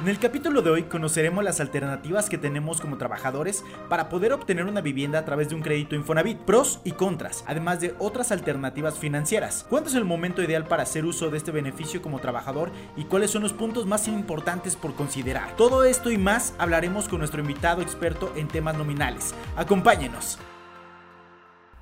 En 0.00 0.06
el 0.06 0.20
capítulo 0.20 0.62
de 0.62 0.70
hoy 0.70 0.84
conoceremos 0.84 1.42
las 1.42 1.58
alternativas 1.58 2.30
que 2.30 2.38
tenemos 2.38 2.80
como 2.80 2.98
trabajadores 2.98 3.64
para 3.88 4.08
poder 4.08 4.32
obtener 4.32 4.64
una 4.66 4.80
vivienda 4.80 5.18
a 5.18 5.24
través 5.24 5.48
de 5.48 5.56
un 5.56 5.60
crédito 5.60 5.96
Infonavit, 5.96 6.38
pros 6.38 6.80
y 6.84 6.92
contras, 6.92 7.42
además 7.48 7.80
de 7.80 7.96
otras 7.98 8.30
alternativas 8.30 8.96
financieras. 8.96 9.66
¿Cuándo 9.68 9.90
es 9.90 9.96
el 9.96 10.04
momento 10.04 10.40
ideal 10.40 10.66
para 10.66 10.84
hacer 10.84 11.04
uso 11.04 11.30
de 11.30 11.38
este 11.38 11.50
beneficio 11.50 12.00
como 12.00 12.20
trabajador 12.20 12.70
y 12.96 13.06
cuáles 13.06 13.32
son 13.32 13.42
los 13.42 13.52
puntos 13.52 13.86
más 13.86 14.06
importantes 14.06 14.76
por 14.76 14.94
considerar? 14.94 15.56
Todo 15.56 15.82
esto 15.82 16.12
y 16.12 16.16
más 16.16 16.54
hablaremos 16.58 17.08
con 17.08 17.18
nuestro 17.18 17.40
invitado 17.40 17.82
experto 17.82 18.32
en 18.36 18.46
temas 18.46 18.78
nominales. 18.78 19.34
Acompáñenos. 19.56 20.38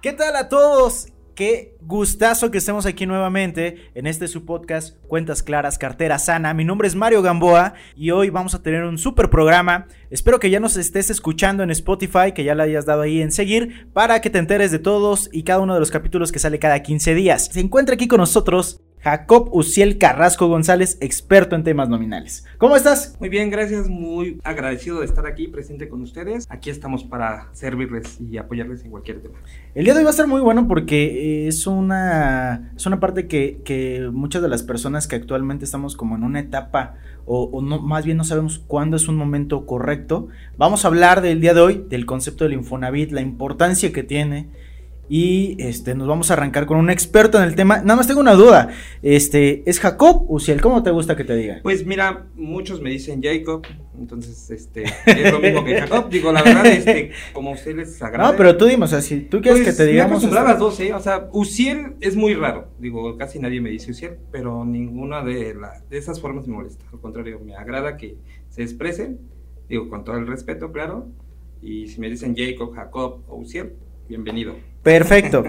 ¿Qué 0.01 0.15
tal 0.15 0.37
a 0.37 0.49
todos? 0.49 1.09
Qué 1.37 1.77
gustazo 1.83 2.51
que 2.51 2.57
estemos 2.57 2.87
aquí 2.87 3.05
nuevamente 3.05 3.91
en 3.95 4.07
este 4.07 4.27
su 4.27 4.47
podcast 4.47 4.97
Cuentas 5.07 5.43
Claras, 5.43 5.77
Cartera 5.77 6.19
Sana. 6.19 6.55
Mi 6.55 6.65
nombre 6.65 6.89
es 6.89 6.95
Mario 6.95 7.21
Gamboa 7.21 7.75
y 7.95 8.11
hoy 8.11 8.31
vamos 8.31 8.55
a 8.55 8.63
tener 8.63 8.85
un 8.85 8.97
super 8.97 9.29
programa. 9.29 9.87
Espero 10.09 10.41
que 10.41 10.49
ya 10.49 10.61
nos 10.61 10.79
estés 10.79 11.11
escuchando 11.11 11.63
en 11.63 11.71
Spotify, 11.71 12.33
que 12.35 12.43
ya 12.43 12.55
le 12.55 12.63
hayas 12.63 12.87
dado 12.87 13.03
ahí 13.03 13.21
en 13.21 13.33
seguir 13.33 13.87
para 13.93 14.23
que 14.23 14.31
te 14.31 14.39
enteres 14.39 14.71
de 14.71 14.79
todos 14.79 15.29
y 15.31 15.43
cada 15.43 15.61
uno 15.61 15.75
de 15.75 15.81
los 15.81 15.91
capítulos 15.91 16.33
que 16.33 16.39
sale 16.39 16.59
cada 16.59 16.83
15 16.83 17.15
días. 17.15 17.51
Se 17.53 17.61
encuentra 17.61 17.97
aquí 17.97 18.09
con 18.09 18.21
nosotros 18.21 18.81
Jacob 19.07 19.51
Uciel 19.53 19.99
Carrasco 19.99 20.49
González, 20.49 20.99
experto 21.01 21.55
en 21.55 21.63
temas 21.63 21.89
nominales. 21.89 22.45
¿Cómo 22.59 22.75
estás? 22.75 23.17
Muy 23.21 23.29
bien, 23.29 23.51
gracias. 23.51 23.89
Muy 23.89 24.41
agradecido 24.43 24.99
de 24.99 25.07
estar 25.07 25.29
aquí 25.29 25.47
presente 25.47 25.89
con 25.89 26.03
ustedes. 26.03 26.45
Aquí 26.51 26.71
estamos 26.71 27.05
para 27.05 27.49
servirles 27.53 28.21
y 28.21 28.37
apoyarles 28.37 28.85
en 28.85 28.91
cualquier 28.91 29.23
tema. 29.23 29.39
El 29.77 29.85
día 29.85 29.95
de 29.95 30.01
hoy 30.01 30.05
va 30.07 30.11
a 30.11 30.13
estar 30.13 30.27
muy 30.27 30.41
bueno 30.41 30.67
porque 30.67 31.47
es 31.47 31.69
una, 31.69 32.73
es 32.75 32.85
una 32.85 32.99
parte 32.99 33.29
que, 33.29 33.61
que 33.65 34.11
muchas 34.13 34.43
de 34.43 34.49
las 34.49 34.65
personas 34.65 35.07
que 35.07 35.15
actualmente 35.15 35.65
estamos 35.65 35.95
como 35.95 36.17
en 36.17 36.25
una 36.25 36.41
etapa 36.41 36.97
o, 37.27 37.45
o, 37.45 37.63
no, 37.63 37.81
más 37.81 38.05
bien 38.05 38.17
no 38.17 38.25
sabemos 38.25 38.59
cuándo 38.59 38.97
es 38.97 39.07
un 39.07 39.15
momento 39.15 39.67
correcto. 39.67 40.27
Vamos 40.59 40.85
a 40.85 40.89
hablar 40.89 41.21
del 41.21 41.41
día 41.41 41.55
de 41.55 41.61
hoy, 41.61 41.87
del 41.89 42.07
concepto 42.07 42.43
del 42.43 42.55
Infonavit, 42.55 43.13
la 43.13 43.21
importancia 43.21 43.93
que 43.93 44.03
tiene, 44.03 44.49
y 45.09 45.57
este, 45.59 45.95
nos 45.95 46.09
vamos 46.09 46.31
a 46.31 46.35
arrancar 46.35 46.67
con 46.67 46.79
un 46.79 46.91
experto 46.91 47.39
en 47.39 47.45
el 47.45 47.55
tema. 47.55 47.79
Nada 47.79 47.97
más 47.97 48.07
tengo 48.07 48.21
una 48.21 48.35
duda. 48.35 48.71
Este, 49.03 49.63
¿es 49.69 49.79
Jacob 49.79 50.25
Uciel? 50.29 50.61
¿Cómo 50.61 50.83
te 50.83 50.91
gusta 50.91 51.17
que 51.17 51.25
te 51.25 51.37
diga? 51.37 51.61
Pues 51.63 51.87
mira, 51.87 52.27
muchos 52.35 52.81
me 52.81 52.91
dicen 52.91 53.23
Jacob, 53.23 53.67
entonces 53.99 54.51
este, 54.51 54.85
es 55.07 55.33
lo 55.33 55.39
mismo 55.39 55.65
que 55.65 55.81
Jacob. 55.81 56.09
Digo, 56.11 56.33
la 56.33 56.43
verdad, 56.43 56.67
este, 56.67 57.11
como 57.33 57.51
a 57.51 57.53
ustedes 57.55 57.77
les 57.77 58.03
agrada. 58.03 58.31
No, 58.31 58.37
pero 58.37 58.57
tú 58.57 58.67
dime, 58.67 58.85
o 58.85 58.89
sea, 58.89 59.01
si 59.01 59.21
tú 59.21 59.41
quieres 59.41 59.63
pues, 59.63 59.77
que 59.77 59.85
te 59.85 59.89
digamos. 59.89 60.25
Me 60.25 60.33
las 60.33 60.59
dos, 60.59 60.79
¿eh? 60.81 60.93
O 60.93 61.01
sea, 61.01 61.29
Uciel 61.33 61.95
es 62.01 62.17
muy 62.17 62.35
raro. 62.35 62.69
Digo, 62.79 63.17
casi 63.17 63.39
nadie 63.39 63.61
me 63.61 63.71
dice 63.71 63.93
Uciel, 63.93 64.17
pero 64.33 64.65
ninguna 64.65 65.23
de, 65.23 65.55
la, 65.55 65.83
de 65.89 65.99
esas 65.99 66.21
formas 66.21 66.47
me 66.47 66.55
molesta. 66.55 66.85
Al 66.93 67.01
contrario, 67.01 67.41
me 67.45 67.55
agrada 67.55 67.97
que 67.97 68.17
se 68.49 68.63
expresen, 68.63 69.21
digo, 69.69 69.89
con 69.89 70.05
todo 70.05 70.17
el 70.17 70.27
respeto, 70.27 70.73
claro. 70.73 71.09
Y 71.63 71.89
si 71.89 72.01
me 72.01 72.11
dicen 72.11 72.35
Jacob, 72.37 72.75
Jacob 72.75 73.23
o 73.29 73.37
Uciel, 73.37 73.75
bienvenido. 74.09 74.57
Perfecto. 74.87 75.43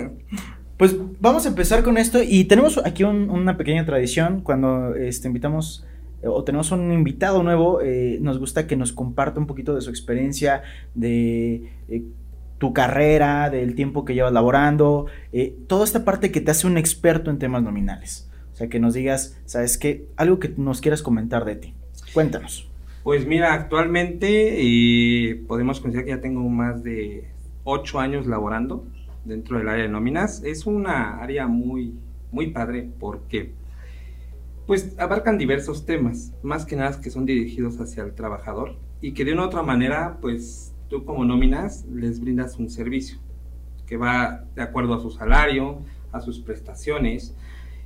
Pues 0.78 0.96
vamos 1.20 1.46
a 1.46 1.50
empezar 1.50 1.84
con 1.84 2.00
esto 2.00 2.24
y 2.24 2.46
tenemos 2.46 2.80
aquí 2.84 3.04
un, 3.04 3.30
una 3.30 3.56
pequeña 3.56 3.86
tradición 3.86 4.42
cuando 4.42 4.96
este, 4.96 5.28
invitamos 5.28 5.86
o 6.24 6.44
tenemos 6.44 6.72
un 6.72 6.92
invitado 6.92 7.44
nuevo, 7.44 7.80
eh, 7.82 8.18
nos 8.20 8.40
gusta 8.40 8.66
que 8.66 8.76
nos 8.76 8.94
comparta 8.94 9.40
un 9.40 9.46
poquito 9.46 9.76
de 9.76 9.82
su 9.82 9.92
experiencia, 9.92 10.64
de 10.96 11.70
eh, 11.88 12.02
tu 12.58 12.74
carrera, 12.74 13.52
del 13.52 13.76
tiempo 13.76 14.06
que 14.06 14.16
llevas 14.16 14.34
laborando, 14.34 15.06
eh, 15.32 15.56
toda 15.68 15.86
esta 15.86 16.04
parte 16.04 16.32
que 16.32 16.42
te 16.42 16.50
hace 16.50 16.66
un 16.66 16.80
experto 16.80 17.30
en 17.30 17.38
temas 17.38 17.62
nominales. 17.62 18.28
O 18.54 18.56
sea, 18.56 18.70
que 18.70 18.80
nos 18.80 18.96
digas, 18.96 19.40
¿sabes 19.46 19.78
qué? 19.78 20.08
Algo 20.16 20.40
que 20.40 20.52
nos 20.58 20.82
quieras 20.82 21.04
comentar 21.04 21.46
de 21.46 21.58
ti. 21.58 21.76
Cuéntanos. 22.12 22.68
Pues 23.04 23.28
mira, 23.28 23.54
actualmente 23.54 25.40
podemos 25.48 25.80
considerar 25.80 26.06
que 26.06 26.12
ya 26.16 26.22
tengo 26.22 26.42
más 26.50 26.82
de 26.82 27.30
ocho 27.64 28.00
años 28.00 28.26
laborando 28.26 28.84
dentro 29.28 29.58
del 29.58 29.70
área 29.70 29.84
de 29.84 29.90
nóminas. 29.90 30.44
Es 30.44 30.66
una 30.66 31.20
área 31.20 31.48
muy, 31.48 31.94
muy 32.32 32.48
padre 32.48 32.90
porque 33.00 33.54
pues 34.66 35.00
abarcan 35.00 35.38
diversos 35.38 35.86
temas, 35.86 36.34
más 36.44 36.66
que 36.66 36.76
nada 36.76 37.00
que 37.00 37.10
son 37.10 37.26
dirigidos 37.26 37.80
hacia 37.80 38.04
el 38.04 38.14
trabajador 38.14 38.76
y 39.00 39.14
que 39.14 39.24
de 39.24 39.34
una 39.34 39.44
u 39.44 39.46
otra 39.46 39.64
manera 39.64 40.18
pues 40.22 40.74
tú 40.90 41.06
como 41.06 41.24
nóminas 41.24 41.86
les 41.86 42.20
brindas 42.20 42.58
un 42.58 42.70
servicio 42.70 43.18
que 43.86 43.96
va 43.96 44.44
de 44.56 44.62
acuerdo 44.62 44.94
a 44.94 45.00
su 45.00 45.10
salario, 45.10 45.80
a 46.12 46.20
sus 46.20 46.40
prestaciones 46.40 47.34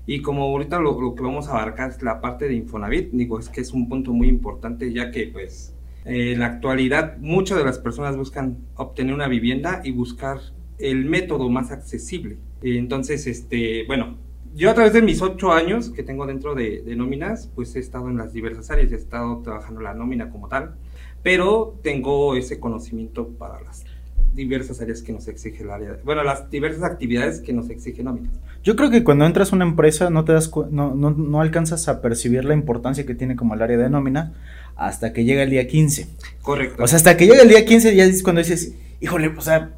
y 0.08 0.24
como 0.24 0.42
ahorita 0.42 0.80
lo, 0.80 1.00
lo 1.00 1.14
que 1.14 1.22
vamos 1.22 1.48
a 1.48 1.52
abarcar 1.52 1.92
es 1.92 2.02
la 2.02 2.20
parte 2.20 2.48
de 2.48 2.56
Infonavit, 2.56 3.12
digo 3.12 3.38
es 3.38 3.50
que 3.50 3.62
es 3.62 3.74
un 3.74 3.88
punto 3.88 4.12
muy 4.12 4.28
importante 4.28 4.92
ya 4.92 5.12
que 5.12 5.28
pues 5.28 5.76
en 6.04 6.40
la 6.40 6.48
actualidad 6.48 7.18
muchas 7.20 7.60
de 7.60 7.64
las 7.64 7.78
personas 7.78 8.18
buscan 8.18 8.58
obtener 8.76 9.14
una 9.14 9.28
vivienda 9.28 9.82
y 9.84 9.92
buscar 9.92 10.40
el 10.82 11.06
método 11.06 11.50
más 11.50 11.72
accesible. 11.72 12.38
Entonces, 12.62 13.28
este, 13.28 13.86
bueno, 13.88 14.18
yo 14.56 14.70
a 14.70 14.74
través 14.74 14.94
de 14.94 15.02
mis 15.02 15.22
ocho 15.22 15.52
años 15.52 15.90
que 15.90 16.04
tengo 16.04 16.26
dentro 16.26 16.56
de, 16.56 16.82
de, 16.82 16.96
nóminas, 16.96 17.50
pues 17.56 17.76
he 17.76 17.80
estado 17.80 18.10
en 18.10 18.18
las 18.18 18.34
diversas 18.34 18.70
áreas, 18.70 18.92
he 18.92 18.96
estado 18.96 19.42
trabajando 19.44 19.82
la 19.82 19.94
nómina 19.94 20.30
como 20.30 20.48
tal, 20.48 20.76
pero 21.24 21.80
tengo 21.82 22.36
ese 22.36 22.60
conocimiento 22.60 23.30
para 23.30 23.62
las 23.62 23.86
diversas 24.34 24.80
áreas 24.82 25.02
que 25.02 25.12
nos 25.12 25.28
exige 25.28 25.64
el 25.64 25.72
área, 25.72 25.98
bueno, 26.04 26.24
las 26.24 26.50
diversas 26.50 26.84
actividades 26.84 27.42
que 27.42 27.54
nos 27.54 27.70
exige 27.70 28.04
nóminas. 28.04 28.34
Yo 28.64 28.76
creo 28.76 28.90
que 28.90 29.04
cuando 29.04 29.26
entras 29.26 29.52
a 29.52 29.56
una 29.56 29.66
empresa 29.66 30.10
no 30.10 30.24
te 30.24 30.34
das 30.34 30.52
no, 30.70 30.96
no, 30.96 31.12
no 31.12 31.42
alcanzas 31.42 31.88
a 31.88 32.02
percibir 32.02 32.46
la 32.46 32.54
importancia 32.54 33.06
que 33.06 33.16
tiene 33.16 33.36
como 33.36 33.56
el 33.56 33.62
área 33.62 33.78
de 33.78 33.90
nómina 33.90 34.34
hasta 34.76 35.14
que 35.14 35.26
llega 35.26 35.44
el 35.44 35.50
día 35.50 35.68
15. 35.68 36.08
Correcto. 36.42 36.84
O 36.84 36.88
sea, 36.88 36.98
hasta 36.98 37.18
que 37.18 37.26
llega 37.28 37.42
el 37.42 37.50
día 37.50 37.66
15 37.66 37.96
ya 37.96 38.06
es 38.06 38.24
cuando 38.24 38.40
dices, 38.40 38.76
híjole, 39.00 39.28
o 39.36 39.42
sea, 39.42 39.72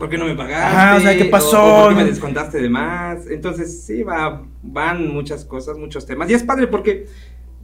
¿Por 0.00 0.08
qué 0.08 0.16
no 0.16 0.24
me 0.24 0.34
pagaste? 0.34 0.64
Ajá, 0.64 0.96
o 0.96 1.00
sea, 1.00 1.14
¿qué 1.14 1.26
pasó? 1.26 1.62
¿O 1.62 1.84
¿Por 1.84 1.88
qué 1.90 1.94
me 1.96 2.04
descontaste 2.08 2.58
de 2.58 2.70
más? 2.70 3.26
Entonces, 3.26 3.82
sí, 3.82 4.02
va, 4.02 4.42
van 4.62 5.06
muchas 5.08 5.44
cosas, 5.44 5.76
muchos 5.76 6.06
temas. 6.06 6.30
Y 6.30 6.32
es 6.32 6.42
padre 6.42 6.68
porque 6.68 7.06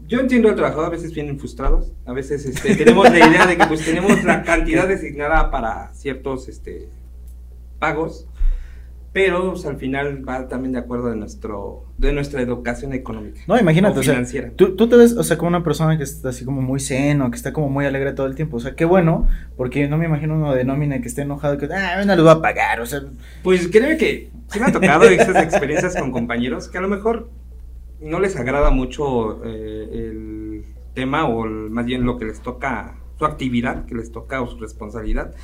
yo 0.06 0.20
entiendo 0.20 0.50
al 0.50 0.54
trabajador, 0.54 0.84
a 0.84 0.90
veces 0.90 1.14
vienen 1.14 1.38
frustrados, 1.38 1.94
a 2.04 2.12
veces 2.12 2.44
este, 2.44 2.76
tenemos 2.84 3.10
la 3.10 3.26
idea 3.26 3.46
de 3.46 3.56
que 3.56 3.64
pues 3.64 3.82
tenemos 3.86 4.22
la 4.22 4.42
cantidad 4.42 4.86
designada 4.86 5.50
para 5.50 5.94
ciertos 5.94 6.48
este, 6.48 6.90
pagos, 7.78 8.28
pero 9.16 9.52
pues, 9.52 9.64
al 9.64 9.78
final 9.78 10.28
va 10.28 10.46
también 10.46 10.72
de 10.72 10.78
acuerdo 10.78 11.08
de 11.08 11.16
nuestro 11.16 11.86
de 11.96 12.12
nuestra 12.12 12.42
educación 12.42 12.92
económica. 12.92 13.40
No, 13.46 13.58
imagínate, 13.58 13.96
o, 13.96 14.00
o 14.00 14.04
sea, 14.04 14.22
tú, 14.56 14.76
tú, 14.76 14.90
te 14.90 14.96
ves, 14.96 15.14
o 15.14 15.22
sea, 15.22 15.38
como 15.38 15.48
una 15.48 15.64
persona 15.64 15.96
que 15.96 16.02
está 16.02 16.28
así 16.28 16.44
como 16.44 16.60
muy 16.60 16.80
seno, 16.80 17.30
que 17.30 17.36
está 17.36 17.54
como 17.54 17.70
muy 17.70 17.86
alegre 17.86 18.12
todo 18.12 18.26
el 18.26 18.34
tiempo, 18.34 18.58
o 18.58 18.60
sea, 18.60 18.74
qué 18.74 18.84
bueno, 18.84 19.26
porque 19.56 19.88
no 19.88 19.96
me 19.96 20.04
imagino 20.04 20.34
uno 20.34 20.54
de 20.54 20.64
nómina 20.64 21.00
que 21.00 21.08
esté 21.08 21.22
enojado, 21.22 21.56
que, 21.56 21.66
ah, 21.72 22.04
no 22.04 22.14
lo 22.14 22.24
va 22.24 22.32
a 22.32 22.42
pagar, 22.42 22.78
o 22.80 22.84
sea. 22.84 23.04
Pues 23.42 23.68
créeme 23.68 23.96
que 23.96 24.28
sí 24.48 24.60
me 24.60 24.66
ha 24.66 24.72
tocado 24.72 25.04
esas 25.08 25.42
experiencias 25.42 25.96
con 25.96 26.12
compañeros 26.12 26.68
que 26.68 26.76
a 26.76 26.82
lo 26.82 26.88
mejor 26.88 27.30
no 28.02 28.20
les 28.20 28.36
agrada 28.36 28.68
mucho 28.68 29.42
eh, 29.46 29.88
el 29.92 30.64
tema 30.92 31.24
o 31.26 31.46
el, 31.46 31.70
más 31.70 31.86
bien 31.86 32.04
lo 32.04 32.18
que 32.18 32.26
les 32.26 32.42
toca, 32.42 32.98
su 33.18 33.24
actividad 33.24 33.86
que 33.86 33.94
les 33.94 34.12
toca 34.12 34.42
o 34.42 34.46
su 34.46 34.58
responsabilidad 34.58 35.34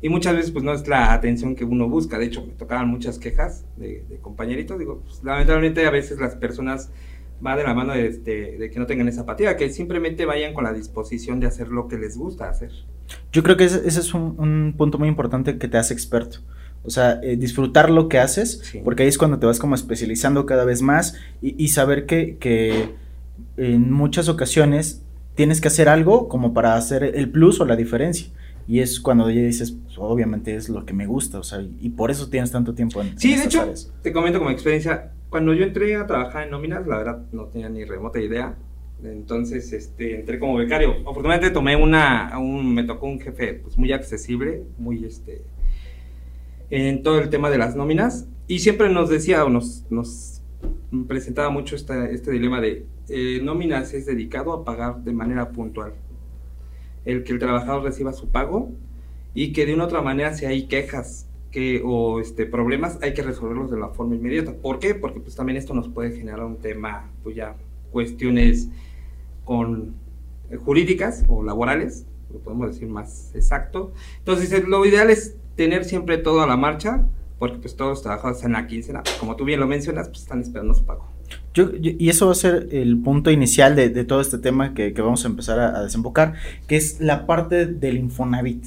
y 0.00 0.08
muchas 0.08 0.36
veces 0.36 0.50
pues 0.50 0.64
no 0.64 0.72
es 0.72 0.86
la 0.86 1.12
atención 1.12 1.54
que 1.56 1.64
uno 1.64 1.88
busca. 1.88 2.18
De 2.18 2.26
hecho, 2.26 2.44
me 2.46 2.52
tocaban 2.52 2.88
muchas 2.88 3.18
quejas 3.18 3.64
de, 3.76 4.04
de 4.08 4.18
compañeritos. 4.18 4.78
Digo, 4.78 5.00
pues, 5.04 5.22
lamentablemente 5.24 5.86
a 5.86 5.90
veces 5.90 6.18
las 6.18 6.36
personas 6.36 6.90
va 7.44 7.56
de 7.56 7.64
la 7.64 7.74
mano 7.74 7.92
de, 7.92 8.06
este, 8.06 8.58
de, 8.58 8.70
que 8.70 8.78
no 8.78 8.86
tengan 8.86 9.08
esa 9.08 9.22
apatía, 9.22 9.56
que 9.56 9.70
simplemente 9.70 10.24
vayan 10.24 10.54
con 10.54 10.64
la 10.64 10.72
disposición 10.72 11.40
de 11.40 11.46
hacer 11.46 11.68
lo 11.68 11.88
que 11.88 11.96
les 11.96 12.16
gusta 12.16 12.48
hacer. 12.48 12.70
Yo 13.32 13.42
creo 13.42 13.56
que 13.56 13.64
ese, 13.64 13.86
ese 13.86 14.00
es 14.00 14.14
un, 14.14 14.34
un, 14.38 14.74
punto 14.76 14.98
muy 14.98 15.08
importante 15.08 15.58
que 15.58 15.68
te 15.68 15.78
hace 15.78 15.94
experto. 15.94 16.38
O 16.84 16.90
sea, 16.90 17.20
eh, 17.22 17.36
disfrutar 17.36 17.90
lo 17.90 18.08
que 18.08 18.18
haces, 18.18 18.60
sí. 18.64 18.80
porque 18.84 19.02
ahí 19.02 19.08
es 19.08 19.18
cuando 19.18 19.38
te 19.38 19.46
vas 19.46 19.58
como 19.58 19.74
especializando 19.74 20.46
cada 20.46 20.64
vez 20.64 20.80
más 20.82 21.16
y, 21.42 21.62
y 21.62 21.68
saber 21.68 22.06
que, 22.06 22.36
que 22.38 22.94
en 23.56 23.90
muchas 23.92 24.28
ocasiones 24.28 25.02
tienes 25.34 25.60
que 25.60 25.68
hacer 25.68 25.88
algo 25.88 26.28
como 26.28 26.54
para 26.54 26.74
hacer 26.74 27.04
el 27.04 27.30
plus 27.30 27.60
o 27.60 27.64
la 27.64 27.76
diferencia. 27.76 28.28
Y 28.68 28.80
es 28.80 29.00
cuando 29.00 29.30
ya 29.30 29.40
dices, 29.40 29.72
pues, 29.72 29.96
obviamente 29.96 30.54
es 30.54 30.68
lo 30.68 30.84
que 30.84 30.92
me 30.92 31.06
gusta, 31.06 31.38
o 31.38 31.42
sea, 31.42 31.66
y 31.80 31.88
por 31.88 32.10
eso 32.10 32.28
tienes 32.28 32.52
tanto 32.52 32.74
tiempo 32.74 33.00
en 33.00 33.18
Sí, 33.18 33.32
en 33.32 33.38
de 33.38 33.44
hecho, 33.46 33.62
áreas. 33.62 33.90
te 34.02 34.12
comento 34.12 34.38
como 34.38 34.50
experiencia, 34.50 35.10
cuando 35.30 35.54
yo 35.54 35.64
entré 35.64 35.96
a 35.96 36.06
trabajar 36.06 36.44
en 36.44 36.50
nóminas, 36.50 36.86
la 36.86 36.98
verdad 36.98 37.22
no 37.32 37.46
tenía 37.46 37.70
ni 37.70 37.84
remota 37.86 38.20
idea. 38.20 38.56
Entonces, 39.02 39.72
este, 39.72 40.20
entré 40.20 40.38
como 40.38 40.56
becario. 40.56 40.96
Afortunadamente 41.08 41.50
tomé 41.50 41.76
una, 41.76 42.38
un, 42.38 42.74
me 42.74 42.84
tocó 42.84 43.06
un 43.06 43.20
jefe 43.20 43.54
pues 43.54 43.78
muy 43.78 43.90
accesible, 43.92 44.64
muy 44.76 45.02
este, 45.02 45.42
en 46.68 47.02
todo 47.02 47.20
el 47.20 47.30
tema 47.30 47.48
de 47.48 47.56
las 47.56 47.74
nóminas. 47.74 48.28
Y 48.48 48.58
siempre 48.58 48.90
nos 48.90 49.08
decía 49.08 49.46
o 49.46 49.48
nos, 49.48 49.86
nos 49.88 50.42
presentaba 51.06 51.48
mucho 51.48 51.74
esta, 51.74 52.06
este 52.10 52.32
dilema 52.32 52.60
de 52.60 52.84
eh, 53.08 53.40
nóminas 53.42 53.94
es 53.94 54.04
dedicado 54.04 54.52
a 54.52 54.62
pagar 54.64 55.02
de 55.04 55.12
manera 55.12 55.50
puntual 55.52 55.94
el 57.04 57.24
que 57.24 57.32
el 57.32 57.38
trabajador 57.38 57.82
reciba 57.82 58.12
su 58.12 58.28
pago 58.28 58.70
y 59.34 59.52
que 59.52 59.66
de 59.66 59.74
una 59.74 59.84
otra 59.84 60.02
manera 60.02 60.34
si 60.34 60.46
hay 60.46 60.66
quejas 60.66 61.28
que, 61.50 61.82
o 61.84 62.20
este, 62.20 62.46
problemas 62.46 62.98
hay 63.02 63.14
que 63.14 63.22
resolverlos 63.22 63.70
de 63.70 63.78
la 63.78 63.88
forma 63.88 64.14
inmediata. 64.14 64.54
¿Por 64.54 64.78
qué? 64.78 64.94
Porque 64.94 65.20
pues 65.20 65.34
también 65.34 65.56
esto 65.56 65.74
nos 65.74 65.88
puede 65.88 66.12
generar 66.12 66.44
un 66.44 66.56
tema, 66.56 67.10
pues 67.22 67.36
ya 67.36 67.56
cuestiones 67.90 68.68
con 69.44 69.94
eh, 70.50 70.56
jurídicas 70.56 71.24
o 71.28 71.42
laborales, 71.42 72.06
lo 72.32 72.38
podemos 72.40 72.68
decir 72.68 72.88
más 72.88 73.34
exacto. 73.34 73.92
Entonces, 74.18 74.66
lo 74.66 74.84
ideal 74.84 75.10
es 75.10 75.36
tener 75.56 75.84
siempre 75.84 76.18
todo 76.18 76.42
a 76.42 76.46
la 76.46 76.56
marcha, 76.56 77.06
porque 77.38 77.58
pues 77.58 77.76
todos 77.76 77.90
los 77.90 78.02
trabajadores 78.02 78.44
en 78.44 78.52
la 78.52 78.66
quincena, 78.66 79.02
como 79.18 79.36
tú 79.36 79.44
bien 79.44 79.60
lo 79.60 79.66
mencionas, 79.66 80.08
pues 80.08 80.20
están 80.20 80.40
esperando 80.40 80.74
su 80.74 80.84
pago. 80.84 81.17
Yo, 81.54 81.70
y 81.80 82.08
eso 82.08 82.26
va 82.26 82.32
a 82.32 82.36
ser 82.36 82.68
el 82.72 82.98
punto 82.98 83.30
inicial 83.30 83.74
de, 83.74 83.88
de 83.88 84.04
todo 84.04 84.20
este 84.20 84.38
tema 84.38 84.74
que, 84.74 84.92
que 84.92 85.02
vamos 85.02 85.24
a 85.24 85.28
empezar 85.28 85.58
a, 85.58 85.82
desembocar, 85.82 86.34
que 86.66 86.76
es 86.76 87.00
la 87.00 87.26
parte 87.26 87.66
del 87.66 87.98
Infonavit 87.98 88.64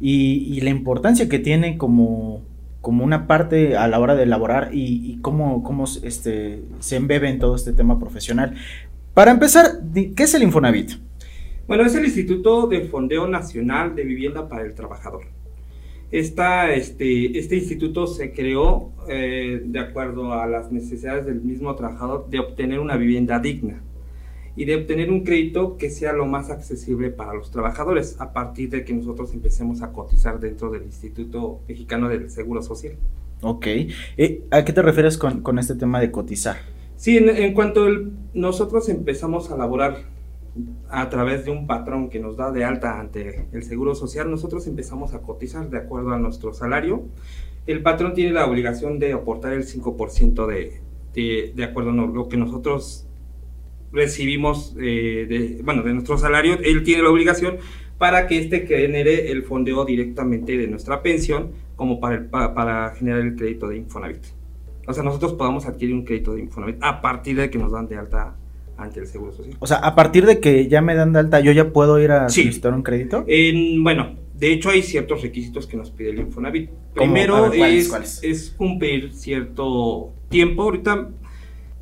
y, 0.00 0.54
y 0.56 0.60
la 0.60 0.70
importancia 0.70 1.28
que 1.28 1.38
tiene 1.38 1.78
como, 1.78 2.42
como 2.80 3.04
una 3.04 3.26
parte 3.26 3.76
a 3.76 3.88
la 3.88 4.00
hora 4.00 4.14
de 4.14 4.24
elaborar 4.24 4.70
y, 4.72 5.12
y 5.12 5.18
cómo, 5.20 5.62
cómo 5.62 5.84
este, 6.02 6.64
se 6.80 6.96
embebe 6.96 7.28
en 7.28 7.38
todo 7.38 7.54
este 7.54 7.72
tema 7.72 7.98
profesional. 7.98 8.54
Para 9.14 9.30
empezar, 9.30 9.80
¿qué 9.92 10.22
es 10.22 10.34
el 10.34 10.42
Infonavit? 10.42 10.92
Bueno, 11.66 11.84
es 11.84 11.94
el 11.94 12.04
Instituto 12.04 12.66
de 12.66 12.82
Fondeo 12.82 13.26
Nacional 13.26 13.94
de 13.94 14.04
Vivienda 14.04 14.48
para 14.48 14.64
el 14.64 14.74
Trabajador. 14.74 15.22
Esta, 16.14 16.72
este, 16.72 17.36
este 17.36 17.56
instituto 17.56 18.06
se 18.06 18.30
creó 18.30 18.92
eh, 19.08 19.60
de 19.64 19.80
acuerdo 19.80 20.32
a 20.32 20.46
las 20.46 20.70
necesidades 20.70 21.26
del 21.26 21.40
mismo 21.40 21.74
trabajador 21.74 22.30
de 22.30 22.38
obtener 22.38 22.78
una 22.78 22.96
vivienda 22.96 23.40
digna 23.40 23.82
y 24.54 24.64
de 24.64 24.76
obtener 24.76 25.10
un 25.10 25.24
crédito 25.24 25.76
que 25.76 25.90
sea 25.90 26.12
lo 26.12 26.26
más 26.26 26.50
accesible 26.50 27.10
para 27.10 27.34
los 27.34 27.50
trabajadores 27.50 28.14
a 28.20 28.32
partir 28.32 28.70
de 28.70 28.84
que 28.84 28.92
nosotros 28.92 29.34
empecemos 29.34 29.82
a 29.82 29.90
cotizar 29.90 30.38
dentro 30.38 30.70
del 30.70 30.84
Instituto 30.84 31.62
Mexicano 31.66 32.08
del 32.08 32.30
Seguro 32.30 32.62
Social. 32.62 32.94
Ok. 33.42 33.66
Eh, 33.66 34.44
¿A 34.52 34.64
qué 34.64 34.72
te 34.72 34.82
refieres 34.82 35.18
con, 35.18 35.40
con, 35.40 35.58
este 35.58 35.74
tema 35.74 35.98
de 35.98 36.12
cotizar? 36.12 36.58
Sí, 36.94 37.16
en, 37.16 37.28
en 37.28 37.54
cuanto 37.54 37.88
el, 37.88 38.12
nosotros 38.34 38.88
empezamos 38.88 39.50
a 39.50 39.56
laborar 39.56 40.13
a 40.88 41.08
través 41.10 41.44
de 41.44 41.50
un 41.50 41.66
patrón 41.66 42.10
que 42.10 42.20
nos 42.20 42.36
da 42.36 42.52
de 42.52 42.64
alta 42.64 43.00
ante 43.00 43.46
el 43.52 43.62
Seguro 43.64 43.94
Social, 43.94 44.30
nosotros 44.30 44.66
empezamos 44.66 45.14
a 45.14 45.20
cotizar 45.20 45.68
de 45.68 45.78
acuerdo 45.78 46.12
a 46.12 46.18
nuestro 46.18 46.52
salario. 46.52 47.04
El 47.66 47.82
patrón 47.82 48.14
tiene 48.14 48.32
la 48.32 48.46
obligación 48.46 48.98
de 48.98 49.12
aportar 49.12 49.52
el 49.52 49.64
5% 49.64 50.46
de, 50.46 50.80
de, 51.14 51.52
de, 51.54 51.64
acuerdo 51.64 51.90
a 51.90 51.94
lo 51.94 52.28
que 52.28 52.36
nosotros 52.36 53.06
recibimos 53.92 54.76
eh, 54.78 55.26
de, 55.28 55.62
bueno, 55.64 55.82
de 55.82 55.94
nuestro 55.94 56.18
salario. 56.18 56.58
Él 56.62 56.82
tiene 56.84 57.02
la 57.02 57.10
obligación 57.10 57.56
para 57.98 58.26
que 58.26 58.38
éste 58.38 58.66
genere 58.66 59.30
el 59.30 59.44
fondeo 59.44 59.84
directamente 59.84 60.56
de 60.56 60.68
nuestra 60.68 61.02
pensión 61.02 61.52
como 61.76 62.00
para, 62.00 62.28
para, 62.28 62.54
para 62.54 62.90
generar 62.90 63.20
el 63.20 63.34
crédito 63.34 63.68
de 63.68 63.78
Infonavit. 63.78 64.24
O 64.86 64.92
sea, 64.92 65.02
nosotros 65.02 65.32
podamos 65.34 65.66
adquirir 65.66 65.94
un 65.94 66.04
crédito 66.04 66.34
de 66.34 66.42
Infonavit 66.42 66.76
a 66.80 67.00
partir 67.00 67.36
de 67.36 67.50
que 67.50 67.58
nos 67.58 67.72
dan 67.72 67.88
de 67.88 67.96
alta 67.96 68.36
ante 68.76 69.00
el 69.00 69.06
Seguro 69.06 69.32
Social. 69.32 69.56
O 69.60 69.66
sea, 69.66 69.78
a 69.78 69.94
partir 69.94 70.26
de 70.26 70.40
que 70.40 70.68
ya 70.68 70.80
me 70.82 70.94
dan 70.94 71.12
de 71.12 71.20
alta, 71.20 71.40
¿yo 71.40 71.52
ya 71.52 71.72
puedo 71.72 71.98
ir 72.00 72.10
a 72.10 72.28
Sí. 72.28 72.42
solicitar 72.42 72.72
un 72.74 72.82
crédito? 72.82 73.24
En, 73.26 73.82
bueno, 73.84 74.16
de 74.38 74.52
hecho 74.52 74.70
hay 74.70 74.82
ciertos 74.82 75.22
requisitos 75.22 75.66
que 75.66 75.76
nos 75.76 75.90
pide 75.90 76.10
el 76.10 76.18
Infonavit. 76.18 76.70
Primero 76.94 77.36
A 77.36 77.48
ver, 77.48 77.58
¿cuáles, 77.58 77.82
es, 77.84 77.88
cuáles? 77.88 78.20
es 78.24 78.50
cumplir 78.56 79.12
cierto 79.12 80.12
tiempo. 80.28 80.62
Ahorita, 80.62 81.08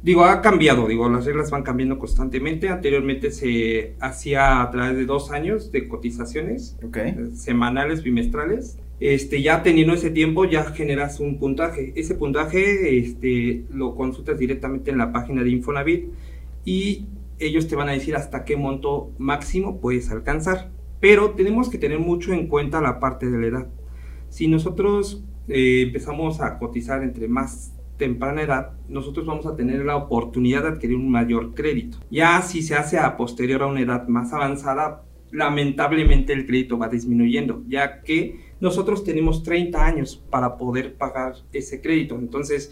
digo, 0.03 0.25
ha 0.25 0.43
cambiado, 0.43 0.87
digo, 0.89 1.09
las 1.09 1.25
reglas 1.25 1.51
van 1.51 1.63
cambiando 1.63 1.99
constantemente. 1.99 2.69
Anteriormente 2.69 3.31
se 3.31 3.95
hacía 4.01 4.61
a 4.63 4.71
través 4.71 4.97
de 4.97 5.05
dos 5.07 5.31
años 5.31 5.73
de 5.73 5.89
cotizaciones 5.89 6.77
Ok. 6.83 6.97
eh, 6.99 7.17
semanales, 7.35 8.03
bimestrales. 8.03 8.79
Este, 9.01 9.43
ya 9.43 9.65
teniendo 9.65 9.95
ese 9.95 10.11
tiempo, 10.11 10.45
ya 10.45 10.63
generas 10.65 11.19
un 11.19 11.39
puntaje. 11.39 11.93
Ese 11.97 12.15
puntaje 12.15 12.99
este, 12.99 13.65
lo 13.73 13.97
consultas 13.97 14.39
directamente 14.39 14.93
en 14.93 14.99
la 14.99 15.11
página 15.13 15.43
de 15.43 15.51
Infonavit 15.51 16.05
y 16.65 17.07
ellos 17.39 17.69
te 17.69 17.77
van 17.77 17.89
a 17.89 17.93
decir 17.93 18.17
hasta 18.17 18.45
qué 18.45 18.57
monto 18.57 19.13
máximo 19.19 19.81
puedes 19.81 20.11
alcanzar. 20.11 20.71
Pero 21.01 21.33
tenemos 21.33 21.69
que 21.69 21.79
tener 21.79 21.99
mucho 21.99 22.33
en 22.33 22.47
cuenta 22.47 22.81
la 22.81 23.01
parte 23.01 23.29
de 23.29 23.39
la 23.39 23.47
edad. 23.47 23.69
Si 24.29 24.47
nosotros 24.47 25.25
eh, 25.49 25.83
empezamos 25.87 26.41
a 26.41 26.59
cotizar 26.59 27.03
entre 27.03 27.27
más 27.29 27.75
temprana 27.97 28.43
edad, 28.43 28.73
nosotros 28.89 29.27
vamos 29.27 29.47
a 29.47 29.57
tener 29.57 29.85
la 29.85 29.97
oportunidad 29.97 30.63
de 30.63 30.69
adquirir 30.69 30.97
un 30.97 31.11
mayor 31.11 31.55
crédito. 31.55 31.99
Ya 32.11 32.41
si 32.43 32.63
se 32.63 32.75
hace 32.75 32.99
a 32.99 33.17
posterior 33.17 33.63
a 33.63 33.67
una 33.67 33.81
edad 33.81 34.07
más 34.09 34.33
avanzada, 34.33 35.05
lamentablemente 35.33 36.33
el 36.33 36.47
crédito 36.47 36.79
va 36.79 36.89
disminuyendo, 36.89 37.63
ya 37.67 38.03
que 38.03 38.53
nosotros 38.61 39.03
tenemos 39.03 39.43
30 39.43 39.85
años 39.85 40.23
para 40.31 40.57
poder 40.57 40.95
pagar 40.95 41.35
ese 41.53 41.81
crédito. 41.81 42.17
Entonces, 42.17 42.71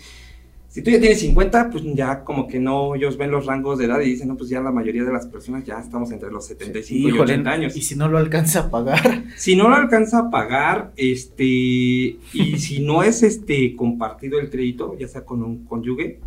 si 0.71 0.83
tú 0.83 0.93
ya 0.93 1.01
tienes 1.01 1.19
50, 1.19 1.71
pues 1.71 1.83
ya 1.95 2.23
como 2.23 2.47
que 2.47 2.61
no, 2.61 2.95
ellos 2.95 3.17
ven 3.17 3.33
los 3.33 3.45
rangos 3.47 3.77
de 3.77 3.87
edad 3.87 4.01
y 4.01 4.11
dicen, 4.11 4.29
no, 4.29 4.37
pues 4.37 4.51
ya 4.51 4.61
la 4.61 4.71
mayoría 4.71 5.03
de 5.03 5.13
las 5.13 5.27
personas 5.27 5.65
ya 5.65 5.81
estamos 5.81 6.13
entre 6.13 6.31
los 6.31 6.47
75 6.47 7.09
y 7.09 7.09
Híjole, 7.09 7.33
80 7.33 7.51
años. 7.51 7.77
Y 7.77 7.83
si 7.83 7.97
no 7.97 8.09
lo 8.09 8.19
alcanza 8.19 8.61
a 8.61 8.71
pagar. 8.71 9.25
Si 9.37 9.57
no 9.57 9.69
lo 9.69 9.75
alcanza 9.75 10.21
a 10.21 10.31
pagar, 10.31 10.93
este, 10.97 11.45
y 11.45 12.19
si 12.59 12.79
no 12.79 13.03
es 13.03 13.25
este 13.25 13.75
compartido 13.75 14.39
el 14.39 14.49
crédito, 14.49 14.97
ya 14.97 15.09
sea 15.09 15.25
con 15.25 15.43
un 15.43 15.65
cónyuge, 15.65 16.21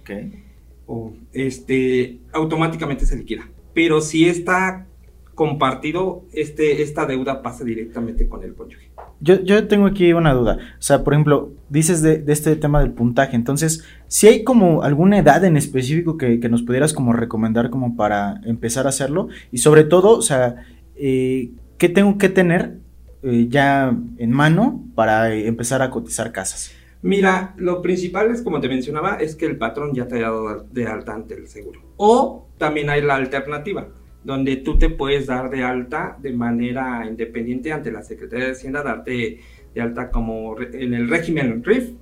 Ok. 0.00 0.10
o 0.86 1.12
este, 1.34 2.20
automáticamente 2.32 3.04
se 3.04 3.18
liquida. 3.18 3.50
Pero 3.74 4.00
si 4.00 4.26
está 4.26 4.86
compartido, 5.34 6.24
este, 6.32 6.82
esta 6.82 7.04
deuda 7.04 7.42
pasa 7.42 7.64
directamente 7.64 8.28
con 8.28 8.42
el 8.44 8.54
cónyuge. 8.54 8.89
Yo, 9.20 9.40
yo 9.42 9.68
tengo 9.68 9.86
aquí 9.86 10.12
una 10.12 10.32
duda. 10.32 10.58
O 10.78 10.82
sea, 10.82 11.04
por 11.04 11.12
ejemplo, 11.12 11.52
dices 11.68 12.02
de, 12.02 12.24
este 12.26 12.56
tema 12.56 12.80
del 12.80 12.92
puntaje. 12.92 13.36
Entonces, 13.36 13.84
si 14.08 14.26
hay 14.26 14.44
como 14.44 14.82
alguna 14.82 15.18
edad 15.18 15.44
en 15.44 15.56
específico 15.56 16.16
que, 16.16 16.40
que, 16.40 16.48
nos 16.48 16.62
pudieras 16.62 16.92
como 16.92 17.12
recomendar 17.12 17.70
como 17.70 17.96
para 17.96 18.40
empezar 18.44 18.86
a 18.86 18.90
hacerlo. 18.90 19.28
Y 19.52 19.58
sobre 19.58 19.84
todo, 19.84 20.16
o 20.16 20.22
sea, 20.22 20.56
eh, 20.96 21.50
¿qué 21.78 21.88
tengo 21.88 22.18
que 22.18 22.28
tener 22.28 22.78
eh, 23.22 23.46
ya 23.48 23.96
en 24.18 24.30
mano 24.30 24.84
para 24.94 25.34
eh, 25.34 25.46
empezar 25.46 25.82
a 25.82 25.90
cotizar 25.90 26.32
casas? 26.32 26.72
Mira, 27.02 27.54
lo 27.56 27.80
principal 27.80 28.30
es, 28.30 28.42
como 28.42 28.60
te 28.60 28.68
mencionaba, 28.68 29.16
es 29.16 29.34
que 29.34 29.46
el 29.46 29.56
patrón 29.56 29.94
ya 29.94 30.06
te 30.06 30.16
haya 30.16 30.26
dado 30.26 30.66
de 30.70 30.86
alta 30.86 31.14
ante 31.14 31.34
el 31.34 31.48
seguro. 31.48 31.80
O 31.96 32.48
también 32.58 32.90
hay 32.90 33.00
la 33.00 33.16
alternativa, 33.16 33.88
donde 34.24 34.56
tú 34.56 34.78
te 34.78 34.90
puedes 34.90 35.26
dar 35.26 35.50
de 35.50 35.62
alta 35.62 36.16
de 36.20 36.32
manera 36.32 37.06
independiente 37.08 37.72
ante 37.72 37.90
la 37.90 38.02
Secretaría 38.02 38.46
de 38.46 38.52
Hacienda, 38.52 38.82
darte 38.82 39.40
de 39.74 39.80
alta 39.80 40.10
como 40.10 40.58
en 40.60 40.94
el 40.94 41.08
régimen 41.08 41.62
RIF, 41.64 41.92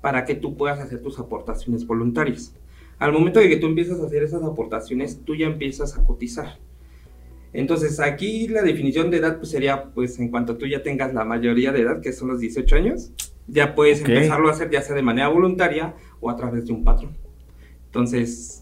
para 0.00 0.24
que 0.24 0.34
tú 0.34 0.56
puedas 0.56 0.78
hacer 0.78 1.02
tus 1.02 1.18
aportaciones 1.18 1.86
voluntarias. 1.86 2.54
Al 2.98 3.12
momento 3.12 3.40
de 3.40 3.48
que 3.48 3.56
tú 3.56 3.66
empiezas 3.66 4.00
a 4.00 4.06
hacer 4.06 4.22
esas 4.22 4.42
aportaciones, 4.42 5.20
tú 5.24 5.34
ya 5.34 5.46
empiezas 5.46 5.96
a 5.96 6.04
cotizar. 6.04 6.58
Entonces, 7.52 7.98
aquí 8.00 8.48
la 8.48 8.62
definición 8.62 9.10
de 9.10 9.18
edad 9.18 9.38
pues, 9.38 9.50
sería, 9.50 9.84
pues, 9.94 10.18
en 10.18 10.30
cuanto 10.30 10.56
tú 10.56 10.66
ya 10.66 10.82
tengas 10.82 11.14
la 11.14 11.24
mayoría 11.24 11.72
de 11.72 11.82
edad, 11.82 12.00
que 12.00 12.12
son 12.12 12.28
los 12.28 12.40
18 12.40 12.76
años, 12.76 13.12
ya 13.46 13.74
puedes 13.74 14.02
Okay. 14.02 14.16
empezarlo 14.16 14.48
a 14.48 14.52
hacer 14.52 14.70
ya 14.70 14.82
sea 14.82 14.94
de 14.94 15.02
manera 15.02 15.28
voluntaria 15.28 15.94
o 16.20 16.30
a 16.30 16.36
través 16.36 16.66
de 16.66 16.72
un 16.72 16.84
patrón. 16.84 17.16
Entonces, 17.86 18.57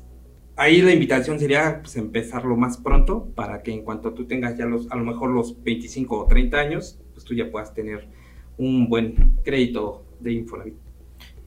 ahí 0.57 0.81
la 0.83 0.93
invitación 0.93 1.39
sería 1.39 1.81
pues, 1.83 1.97
empezarlo 1.97 2.57
más 2.57 2.79
pronto 2.79 3.29
para 3.35 3.63
que 3.63 3.73
en 3.73 3.83
cuanto 3.83 4.13
tú 4.13 4.25
tengas 4.27 4.57
ya 4.57 4.67
los, 4.67 4.91
a 4.91 4.97
lo 4.97 5.05
mejor 5.05 5.31
los 5.31 5.63
25 5.63 6.19
o 6.19 6.27
30 6.27 6.59
años, 6.59 6.99
pues 7.13 7.25
tú 7.25 7.35
ya 7.35 7.51
puedas 7.51 7.75
tener 7.75 8.09
un 8.59 8.89
buen 8.89 9.35
crédito 9.45 10.05
de 10.21 10.33
Infonavit. 10.33 10.75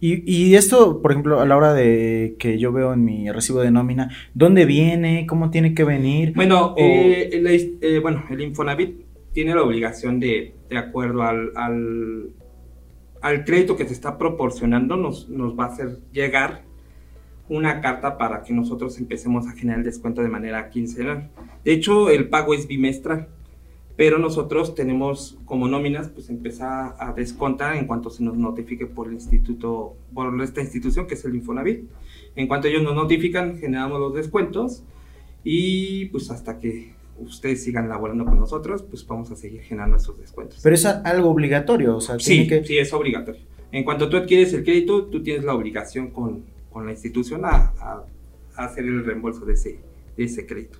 Y, 0.01 0.23
y 0.31 0.55
esto, 0.55 1.01
por 1.01 1.11
ejemplo, 1.11 1.41
a 1.41 1.45
la 1.45 1.57
hora 1.57 1.73
de 1.73 2.35
que 2.39 2.57
yo 2.57 2.71
veo 2.71 2.93
en 2.93 3.03
mi 3.03 3.29
recibo 3.31 3.59
de 3.59 3.69
nómina, 3.71 4.09
¿dónde 4.33 4.65
viene? 4.65 5.25
¿Cómo 5.27 5.49
tiene 5.51 5.73
que 5.73 5.83
venir? 5.83 6.33
Bueno, 6.35 6.67
O- 6.67 6.75
eh, 6.77 7.29
el, 7.33 7.47
eh, 7.81 7.99
bueno, 7.99 8.23
el 8.29 8.39
Infonavit 8.41 9.01
tiene 9.33 9.53
la 9.55 9.61
obligación 9.63 10.19
de, 10.21 10.53
de 10.69 10.77
acuerdo 10.77 11.23
al, 11.23 11.51
al, 11.55 12.29
al 13.21 13.43
crédito 13.43 13.75
que 13.75 13.85
se 13.85 13.93
está 13.93 14.17
proporcionando, 14.17 14.95
nos, 14.95 15.27
nos 15.29 15.59
va 15.59 15.65
a 15.65 15.67
hacer 15.67 15.99
llegar 16.13 16.63
una 17.49 17.81
carta 17.81 18.17
para 18.17 18.43
que 18.43 18.53
nosotros 18.53 18.97
empecemos 18.99 19.47
a 19.47 19.51
generar 19.51 19.79
el 19.79 19.85
descuento 19.85 20.21
de 20.21 20.29
manera 20.29 20.69
quincenal. 20.69 21.31
De 21.65 21.73
hecho, 21.73 22.09
el 22.09 22.29
pago 22.29 22.53
es 22.53 22.67
bimestral, 22.67 23.27
pero 23.97 24.17
nosotros 24.17 24.75
tenemos 24.75 25.37
como 25.45 25.67
nóminas, 25.67 26.09
pues 26.09 26.29
empezar 26.29 26.95
a 26.99 27.11
descontar 27.11 27.75
en 27.75 27.85
cuanto 27.85 28.09
se 28.09 28.23
nos 28.23 28.37
notifique 28.37 28.85
por 28.85 29.07
el 29.07 29.15
instituto, 29.15 29.97
por 30.13 30.41
esta 30.41 30.61
institución 30.61 31.07
que 31.07 31.15
es 31.15 31.25
el 31.25 31.35
Infonavit. 31.35 31.89
En 32.35 32.47
cuanto 32.47 32.67
ellos 32.67 32.83
nos 32.83 32.95
notifican, 32.95 33.57
generamos 33.57 33.99
los 33.99 34.13
descuentos 34.13 34.83
y 35.43 36.05
pues 36.05 36.29
hasta 36.31 36.59
que 36.59 36.93
ustedes 37.17 37.63
sigan 37.63 37.89
laborando 37.89 38.25
con 38.25 38.39
nosotros, 38.39 38.83
pues 38.83 39.05
vamos 39.05 39.31
a 39.31 39.35
seguir 39.35 39.61
generando 39.61 39.97
esos 39.97 40.17
descuentos. 40.17 40.59
Pero 40.63 40.75
es 40.75 40.85
algo 40.85 41.29
obligatorio, 41.29 41.97
o 41.97 42.01
sea, 42.01 42.19
Sí, 42.19 42.47
que... 42.47 42.63
sí, 42.63 42.77
es 42.77 42.93
obligatorio. 42.93 43.41
En 43.71 43.83
cuanto 43.83 44.07
tú 44.09 44.17
adquieres 44.17 44.53
el 44.53 44.63
crédito, 44.63 45.05
tú 45.05 45.21
tienes 45.21 45.43
la 45.43 45.53
obligación 45.53 46.11
con, 46.11 46.43
con 46.79 46.85
la 46.85 46.93
institución 46.93 47.43
a, 47.43 47.73
a- 47.81 48.03
hacer 48.55 48.85
el 48.85 49.05
reembolso 49.05 49.43
de 49.45 49.53
ese, 49.53 49.79
de 50.15 50.23
ese 50.23 50.45
crédito. 50.45 50.79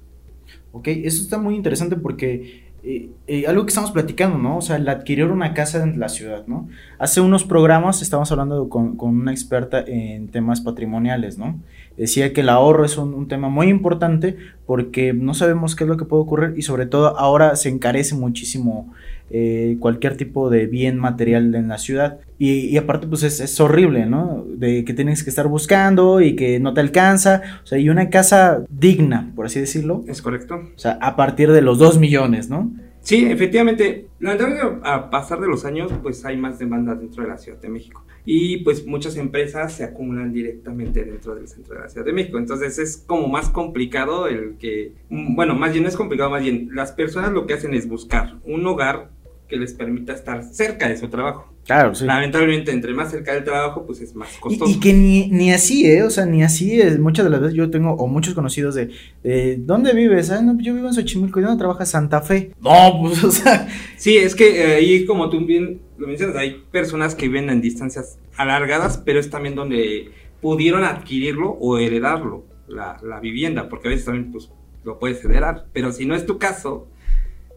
Ok, 0.71 0.87
eso 0.87 1.21
está 1.21 1.37
muy 1.37 1.55
interesante 1.55 1.97
porque 1.97 2.69
eh, 2.83 3.09
eh, 3.27 3.47
algo 3.47 3.65
que 3.65 3.69
estamos 3.69 3.91
platicando, 3.91 4.37
¿no? 4.37 4.57
O 4.57 4.61
sea, 4.61 4.77
el 4.77 4.87
adquirir 4.87 5.25
una 5.25 5.53
casa 5.53 5.83
en 5.83 5.99
la 5.99 6.07
ciudad, 6.07 6.47
¿no? 6.47 6.69
Hace 6.99 7.19
unos 7.19 7.43
programas 7.43 8.01
estábamos 8.01 8.31
hablando 8.31 8.69
con, 8.69 8.95
con 8.95 9.09
una 9.09 9.31
experta 9.31 9.83
en 9.85 10.29
temas 10.29 10.61
patrimoniales, 10.61 11.37
¿no? 11.37 11.59
Decía 11.99 12.31
que 12.33 12.41
el 12.41 12.49
ahorro 12.49 12.85
es 12.85 12.97
un, 12.97 13.27
tema 13.27 13.49
muy 13.49 13.67
importante 13.67 14.37
porque 14.65 15.13
no 15.13 15.33
sabemos 15.33 15.75
qué 15.75 15.83
es 15.83 15.89
lo 15.89 15.97
que 15.97 16.05
puede 16.05 16.23
ocurrir 16.23 16.53
y 16.57 16.61
sobre 16.61 16.85
todo 16.85 17.19
ahora 17.19 17.55
se 17.55 17.69
encarece 17.69 18.15
muchísimo 18.15 18.93
eh, 19.29 19.77
cualquier 19.79 20.17
tipo 20.17 20.49
de 20.49 20.65
bien 20.65 20.97
material 20.97 21.53
en 21.53 21.67
la 21.67 21.77
ciudad. 21.77 22.19
Y, 22.39 22.75
aparte, 22.77 23.05
pues 23.05 23.23
es, 23.23 23.59
horrible, 23.59 24.05
¿no? 24.05 24.45
De 24.47 24.85
que 24.85 24.93
tienes 24.93 25.23
que 25.23 25.29
estar 25.29 25.47
buscando 25.47 26.21
y 26.21 26.37
que 26.37 26.59
no 26.59 26.73
te 26.73 26.79
alcanza. 26.79 27.41
O 27.63 27.67
sea, 27.67 27.77
y 27.77 27.89
una 27.89 28.09
casa 28.09 28.63
digna, 28.69 29.33
por 29.35 29.45
así 29.45 29.59
decirlo. 29.59 30.05
Es 30.07 30.21
correcto. 30.21 30.55
O 30.55 30.79
sea, 30.79 30.97
a 31.01 31.17
partir 31.17 31.51
de 31.51 31.61
los 31.61 31.77
2 31.77 31.99
millones, 31.99 32.49
¿no? 32.49 32.71
Sí, 33.01 33.25
efectivamente. 33.25 34.07
Lamentablemente, 34.19 34.79
a 34.83 35.09
pasar 35.09 35.41
de 35.41 35.47
los 35.47 35.65
años, 35.65 35.91
pues 36.01 36.23
hay 36.25 36.37
más 36.37 36.57
demanda 36.57 36.95
dentro 36.95 37.23
de 37.23 37.29
la 37.29 37.37
Ciudad 37.37 37.59
de 37.59 37.69
México. 37.69 38.05
Y 38.31 38.57
pues 38.57 38.85
muchas 38.85 39.15
empresas 39.15 39.73
se 39.73 39.83
acumulan 39.83 40.31
directamente 40.31 41.03
dentro 41.03 41.33
del 41.33 41.47
centro 41.47 41.73
de 41.73 41.81
la 41.81 41.89
Ciudad 41.89 42.05
de 42.05 42.13
México. 42.13 42.37
Entonces 42.37 42.77
es 42.77 43.03
como 43.07 43.27
más 43.27 43.49
complicado 43.49 44.27
el 44.27 44.55
que, 44.59 44.93
bueno, 45.09 45.55
más 45.55 45.71
bien 45.71 45.81
no 45.81 45.89
es 45.89 45.95
complicado, 45.95 46.29
más 46.29 46.43
bien 46.43 46.69
las 46.71 46.91
personas 46.91 47.31
lo 47.31 47.47
que 47.47 47.55
hacen 47.55 47.73
es 47.73 47.89
buscar 47.89 48.37
un 48.43 48.63
hogar 48.67 49.09
que 49.49 49.57
les 49.57 49.73
permita 49.73 50.13
estar 50.13 50.43
cerca 50.43 50.87
de 50.87 50.95
su 50.95 51.09
trabajo. 51.09 51.51
Claro, 51.65 51.93
sí. 51.93 52.05
Lamentablemente, 52.05 52.71
entre 52.71 52.93
más 52.93 53.11
cerca 53.11 53.33
del 53.33 53.43
trabajo, 53.43 53.85
pues 53.85 53.99
es 53.99 54.15
más 54.15 54.37
costoso. 54.37 54.71
Y, 54.71 54.79
que 54.79 54.93
ni, 54.93 55.27
ni, 55.27 55.51
así, 55.51 55.85
¿eh? 55.85 56.03
O 56.03 56.09
sea, 56.09 56.25
ni 56.25 56.43
así 56.43 56.79
es. 56.79 56.99
Muchas 56.99 57.25
de 57.25 57.31
las 57.31 57.41
veces 57.41 57.55
yo 57.55 57.69
tengo, 57.69 57.93
o 57.93 58.07
muchos 58.07 58.33
conocidos 58.33 58.75
de, 58.75 59.57
¿dónde 59.59 59.93
vives? 59.93 60.31
Ah, 60.31 60.41
no, 60.41 60.57
yo 60.59 60.73
vivo 60.73 60.87
en 60.87 60.93
Xochimilco, 60.93 61.39
¿y 61.39 61.43
dónde 61.43 61.59
trabajas? 61.59 61.89
Santa 61.89 62.21
Fe. 62.21 62.53
No, 62.61 62.99
pues, 63.01 63.23
o 63.23 63.31
sea. 63.31 63.67
Sí, 63.97 64.17
es 64.17 64.35
que 64.35 64.61
eh, 64.61 64.75
ahí, 64.75 65.05
como 65.05 65.29
tú 65.29 65.45
bien 65.45 65.81
lo 65.97 66.07
mencionas, 66.07 66.37
hay 66.37 66.63
personas 66.71 67.15
que 67.15 67.27
viven 67.27 67.49
en 67.49 67.61
distancias 67.61 68.17
alargadas, 68.37 68.97
pero 68.97 69.19
es 69.19 69.29
también 69.29 69.55
donde 69.55 70.11
pudieron 70.41 70.83
adquirirlo 70.83 71.51
o 71.51 71.77
heredarlo, 71.77 72.45
la, 72.67 72.97
la 73.03 73.19
vivienda, 73.19 73.67
porque 73.67 73.89
a 73.89 73.91
veces 73.91 74.05
también, 74.05 74.31
pues, 74.31 74.49
lo 74.83 74.99
puedes 74.99 75.23
heredar. 75.25 75.65
Pero 75.73 75.91
si 75.91 76.05
no 76.05 76.15
es 76.15 76.25
tu 76.25 76.37
caso, 76.37 76.87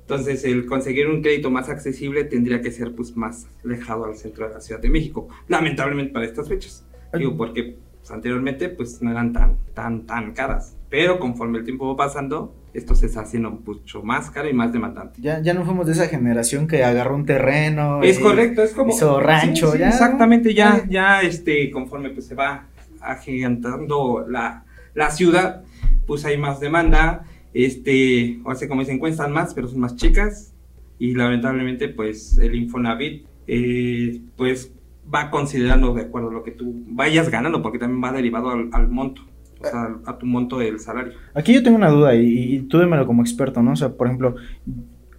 entonces, 0.03 0.45
el 0.45 0.67
conseguir 0.67 1.09
un 1.09 1.23
crédito 1.23 1.51
más 1.51 1.69
accesible 1.69 2.25
tendría 2.25 2.61
que 2.61 2.71
ser 2.71 2.95
pues 2.95 3.17
más 3.17 3.47
alejado 3.65 4.05
al 4.05 4.17
centro 4.17 4.47
de 4.47 4.55
la 4.55 4.61
Ciudad 4.61 4.81
de 4.81 4.91
México. 4.91 5.29
Lamentablemente 5.49 6.13
para 6.13 6.27
estas 6.27 6.49
fechas. 6.49 6.85
Digo, 7.15 7.37
porque 7.37 7.77
pues, 7.99 8.11
anteriormente 8.11 8.69
pues 8.69 9.01
no 9.01 9.11
eran 9.11 9.33
tan, 9.33 9.57
tan, 9.75 10.07
tan 10.07 10.33
caras. 10.33 10.77
Pero 10.91 11.19
conforme 11.19 11.59
el 11.59 11.65
tiempo 11.65 11.89
va 11.89 11.97
pasando, 11.97 12.55
esto 12.75 12.95
se 12.95 13.07
está 13.07 13.21
haciendo 13.21 13.51
mucho 13.51 14.03
más 14.03 14.31
caro 14.31 14.49
y 14.49 14.53
más 14.53 14.73
demandante. 14.73 15.21
Ya, 15.23 15.41
ya 15.41 15.55
no 15.55 15.65
fuimos 15.65 15.87
de 15.87 15.93
esa 15.93 16.09
generación 16.09 16.67
que 16.67 16.85
agarró 16.85 17.15
un 17.15 17.25
terreno. 17.25 18.03
Es 18.03 18.19
correcto, 18.19 18.63
es 18.63 18.73
como. 18.73 18.93
Hizo 18.93 19.21
rancho, 19.21 19.77
ya. 19.77 19.89
Exactamente, 19.89 20.53
ya, 20.53 20.85
ya 20.89 21.23
este, 21.23 21.71
conforme 21.71 22.11
pues 22.11 22.27
se 22.27 22.35
va 22.35 22.67
agigantando 23.01 24.27
la, 24.29 24.65
la 24.95 25.11
ciudad, 25.11 25.63
pues 26.07 26.25
hay 26.25 26.37
más 26.37 26.61
demanda 26.61 27.25
este, 27.55 28.41
o 28.45 28.55
sea, 28.55 28.69
como 28.69 28.85
se 28.85 28.93
encuentran 28.93 29.33
más, 29.33 29.55
pero 29.55 29.69
son 29.69 29.81
más 29.81 29.97
chicas. 29.97 30.55
Y 30.99 31.15
lamentablemente, 31.15 31.89
pues 31.89 32.39
el 32.39 32.55
Infonavit, 32.55 33.27
eh, 33.47 34.21
pues 34.37 34.73
va 35.13 35.31
considerando 35.31 35.95
de 35.95 36.03
acuerdo 36.03 36.31
a 36.31 36.33
lo 36.33 36.43
que 36.43 36.53
tú 36.53 36.85
vayas 36.89 37.29
ganando, 37.29 37.61
porque 37.63 37.79
también 37.79 38.03
va 38.03 38.13
derivado 38.13 38.51
al, 38.51 38.89
monto. 38.89 39.23
O 39.61 39.65
sea, 39.65 39.97
a 40.07 40.19
tu 40.19 40.27
monto 40.27 40.59
del 40.59 40.81
salario. 40.81 41.13
Aquí 41.35 41.55
yo 41.55 41.63
tengo 41.63 41.77
una 41.77 41.89
duda 41.89 42.15
y, 42.17 42.57
y 42.57 42.63
tú 42.63 42.79
démelo 42.79 43.07
como 43.07 43.23
experto, 43.23 43.63
¿no? 43.63 43.73
O 43.73 43.77
sea, 43.77 43.91
por 43.91 44.09
ejemplo, 44.09 44.35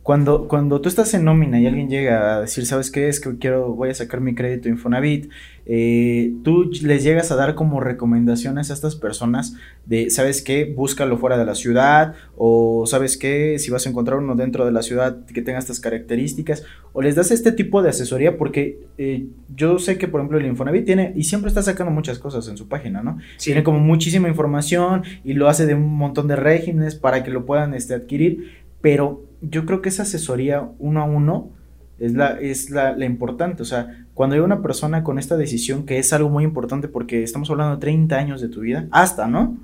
cuando, 0.03 0.49
cuando 0.49 0.81
tú 0.81 0.89
estás 0.89 1.13
en 1.13 1.23
nómina 1.23 1.61
y 1.61 1.65
alguien 1.65 1.89
llega 1.89 2.35
a 2.35 2.41
decir, 2.41 2.65
¿sabes 2.65 2.91
qué? 2.91 3.07
Es 3.07 3.21
que 3.21 3.37
quiero, 3.37 3.73
voy 3.73 3.89
a 3.89 3.93
sacar 3.93 4.19
mi 4.19 4.35
crédito 4.35 4.67
Infonavit, 4.67 5.31
eh, 5.65 6.33
tú 6.43 6.69
les 6.81 7.05
llegas 7.05 7.31
a 7.31 7.37
dar 7.37 7.55
como 7.55 7.79
recomendaciones 7.79 8.69
a 8.69 8.73
estas 8.73 8.97
personas 8.97 9.55
de, 9.85 10.09
¿sabes 10.09 10.41
qué? 10.41 10.65
Búscalo 10.65 11.17
fuera 11.17 11.37
de 11.37 11.45
la 11.45 11.55
ciudad, 11.55 12.15
o 12.35 12.83
¿sabes 12.85 13.15
qué? 13.15 13.57
Si 13.59 13.71
vas 13.71 13.85
a 13.85 13.89
encontrar 13.89 14.19
uno 14.19 14.35
dentro 14.35 14.65
de 14.65 14.73
la 14.73 14.81
ciudad 14.81 15.25
que 15.25 15.41
tenga 15.41 15.59
estas 15.59 15.79
características, 15.79 16.65
o 16.91 17.01
les 17.01 17.15
das 17.15 17.31
este 17.31 17.53
tipo 17.53 17.81
de 17.81 17.91
asesoría, 17.91 18.37
porque 18.37 18.81
eh, 18.97 19.27
yo 19.55 19.79
sé 19.79 19.97
que, 19.97 20.09
por 20.09 20.19
ejemplo, 20.19 20.37
el 20.37 20.45
Infonavit 20.45 20.85
tiene, 20.85 21.13
y 21.15 21.23
siempre 21.23 21.47
está 21.47 21.63
sacando 21.63 21.93
muchas 21.93 22.19
cosas 22.19 22.49
en 22.49 22.57
su 22.57 22.67
página, 22.67 23.01
¿no? 23.03 23.19
Tiene 23.41 23.63
como 23.63 23.79
muchísima 23.79 24.27
información 24.27 25.03
y 25.23 25.31
lo 25.31 25.47
hace 25.47 25.65
de 25.65 25.75
un 25.75 25.95
montón 25.95 26.27
de 26.27 26.35
regímenes 26.35 26.95
para 26.95 27.23
que 27.23 27.31
lo 27.31 27.45
puedan 27.45 27.73
este, 27.73 27.93
adquirir, 27.93 28.63
pero 28.81 29.23
yo 29.49 29.65
creo 29.65 29.81
que 29.81 29.89
esa 29.89 30.03
asesoría 30.03 30.69
uno 30.79 31.01
a 31.01 31.05
uno 31.05 31.51
es 31.99 32.13
la, 32.13 32.39
es 32.39 32.69
la, 32.69 33.05
importante. 33.05 33.61
O 33.61 33.65
sea, 33.65 34.05
cuando 34.13 34.35
hay 34.35 34.41
una 34.41 34.61
persona 34.61 35.03
con 35.03 35.19
esta 35.19 35.37
decisión, 35.37 35.85
que 35.85 35.99
es 35.99 36.11
algo 36.13 36.29
muy 36.29 36.43
importante 36.43 36.87
porque 36.87 37.23
estamos 37.23 37.49
hablando 37.49 37.75
de 37.75 37.81
30 37.81 38.15
años 38.15 38.41
de 38.41 38.49
tu 38.49 38.61
vida, 38.61 38.87
hasta, 38.91 39.27
¿no? 39.27 39.57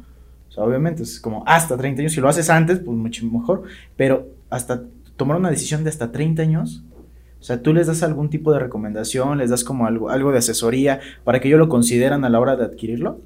O 0.47 0.51
sea, 0.51 0.63
obviamente 0.63 1.03
es 1.03 1.19
como 1.19 1.43
hasta 1.45 1.77
30 1.77 2.01
años. 2.01 2.13
Si 2.13 2.21
lo 2.21 2.29
haces 2.29 2.49
antes, 2.49 2.79
pues 2.79 2.97
mucho 2.97 3.25
mejor. 3.25 3.63
Pero 3.95 4.29
hasta 4.49 4.83
tomar 5.15 5.37
una 5.37 5.49
decisión 5.49 5.83
de 5.83 5.89
hasta 5.89 6.11
30 6.11 6.41
años, 6.41 6.83
o 7.39 7.43
sea, 7.43 7.61
tú 7.61 7.73
les 7.73 7.87
das 7.87 8.03
algún 8.03 8.29
tipo 8.29 8.51
de 8.51 8.59
recomendación, 8.59 9.37
les 9.37 9.49
das 9.49 9.63
como 9.63 9.85
algo, 9.85 10.09
algo 10.09 10.31
de 10.31 10.39
asesoría 10.39 10.99
para 11.23 11.39
que 11.39 11.47
ellos 11.47 11.59
lo 11.59 11.69
consideran 11.69 12.25
a 12.25 12.29
la 12.29 12.39
hora 12.39 12.55
de 12.55 12.65
adquirirlo. 12.65 13.21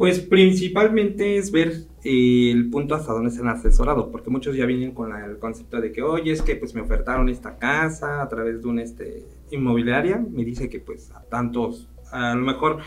Pues 0.00 0.18
principalmente 0.18 1.36
es 1.36 1.50
ver 1.52 1.74
eh, 2.04 2.50
el 2.50 2.70
punto 2.70 2.94
hasta 2.94 3.12
dónde 3.12 3.30
se 3.30 3.42
han 3.42 3.48
asesorado, 3.48 4.10
porque 4.10 4.30
muchos 4.30 4.56
ya 4.56 4.64
vienen 4.64 4.92
con 4.92 5.14
el 5.14 5.36
concepto 5.36 5.78
de 5.78 5.92
que, 5.92 6.00
oye, 6.00 6.32
es 6.32 6.40
que 6.40 6.56
pues 6.56 6.74
me 6.74 6.80
ofertaron 6.80 7.28
esta 7.28 7.58
casa 7.58 8.22
a 8.22 8.28
través 8.30 8.62
de 8.62 8.68
una 8.68 8.82
este, 8.82 9.26
inmobiliaria, 9.50 10.16
me 10.16 10.42
dice 10.42 10.70
que 10.70 10.80
pues 10.80 11.10
a 11.10 11.20
tantos, 11.24 11.86
a 12.12 12.34
lo 12.34 12.40
mejor 12.46 12.78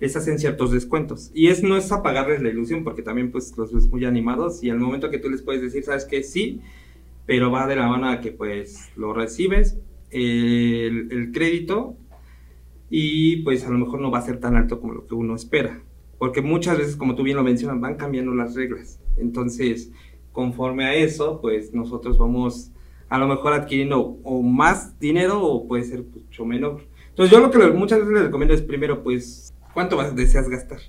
les 0.00 0.14
hacen 0.16 0.38
ciertos 0.38 0.70
descuentos. 0.70 1.30
Y 1.32 1.46
es 1.46 1.62
no 1.62 1.78
es 1.78 1.90
apagarles 1.92 2.42
la 2.42 2.50
ilusión, 2.50 2.84
porque 2.84 3.00
también 3.00 3.30
pues 3.30 3.56
los 3.56 3.72
ves 3.72 3.88
muy 3.88 4.04
animados 4.04 4.62
y 4.62 4.68
al 4.68 4.80
momento 4.80 5.08
que 5.08 5.16
tú 5.16 5.30
les 5.30 5.40
puedes 5.40 5.62
decir, 5.62 5.82
sabes 5.82 6.04
que 6.04 6.22
sí, 6.22 6.60
pero 7.24 7.50
va 7.50 7.66
de 7.66 7.76
la 7.76 7.88
mano 7.88 8.10
a 8.10 8.20
que 8.20 8.32
pues 8.32 8.90
lo 8.96 9.14
recibes, 9.14 9.78
el 10.10 11.30
crédito, 11.32 11.96
y 12.90 13.36
pues 13.44 13.64
a 13.64 13.70
lo 13.70 13.78
mejor 13.78 14.02
no 14.02 14.10
va 14.10 14.18
a 14.18 14.26
ser 14.26 14.40
tan 14.40 14.56
alto 14.56 14.78
como 14.78 14.92
lo 14.92 15.06
que 15.06 15.14
uno 15.14 15.34
espera 15.34 15.84
porque 16.20 16.42
muchas 16.42 16.76
veces, 16.76 16.96
como 16.96 17.14
tú 17.14 17.22
bien 17.22 17.38
lo 17.38 17.42
mencionas, 17.42 17.80
van 17.80 17.96
cambiando 17.96 18.34
las 18.34 18.54
reglas. 18.54 19.00
Entonces, 19.16 19.90
conforme 20.32 20.84
a 20.84 20.94
eso, 20.94 21.40
pues 21.40 21.72
nosotros 21.72 22.18
vamos 22.18 22.72
a 23.08 23.16
lo 23.16 23.26
mejor 23.26 23.54
adquiriendo 23.54 24.18
o 24.22 24.42
más 24.42 25.00
dinero 25.00 25.42
o 25.42 25.66
puede 25.66 25.84
ser 25.84 26.04
mucho 26.04 26.44
menor. 26.44 26.82
Entonces, 27.08 27.32
yo 27.32 27.40
lo 27.40 27.50
que 27.50 27.70
muchas 27.70 28.00
veces 28.00 28.12
les 28.12 28.24
recomiendo 28.24 28.54
es 28.54 28.60
primero, 28.60 29.02
pues, 29.02 29.54
¿cuánto 29.72 29.96
deseas 30.12 30.46
gastar? 30.50 30.80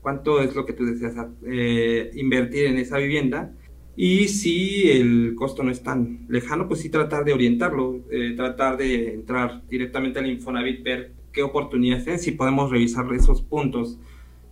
¿Cuánto 0.00 0.40
es 0.40 0.56
lo 0.56 0.64
que 0.64 0.72
tú 0.72 0.86
deseas 0.86 1.14
eh, 1.46 2.10
invertir 2.14 2.64
en 2.64 2.78
esa 2.78 2.96
vivienda? 2.96 3.52
Y 3.94 4.28
si 4.28 4.90
el 4.90 5.34
costo 5.36 5.62
no 5.62 5.70
es 5.70 5.82
tan 5.82 6.24
lejano, 6.30 6.66
pues 6.66 6.80
sí 6.80 6.88
tratar 6.88 7.26
de 7.26 7.34
orientarlo, 7.34 8.00
eh, 8.10 8.32
tratar 8.34 8.78
de 8.78 9.12
entrar 9.12 9.68
directamente 9.68 10.18
al 10.18 10.30
Infonavit, 10.30 10.82
ver 10.82 11.12
qué 11.30 11.42
oportunidades 11.42 12.04
tienen, 12.04 12.20
si 12.20 12.32
podemos 12.32 12.70
revisar 12.70 13.12
esos 13.12 13.42
puntos 13.42 13.98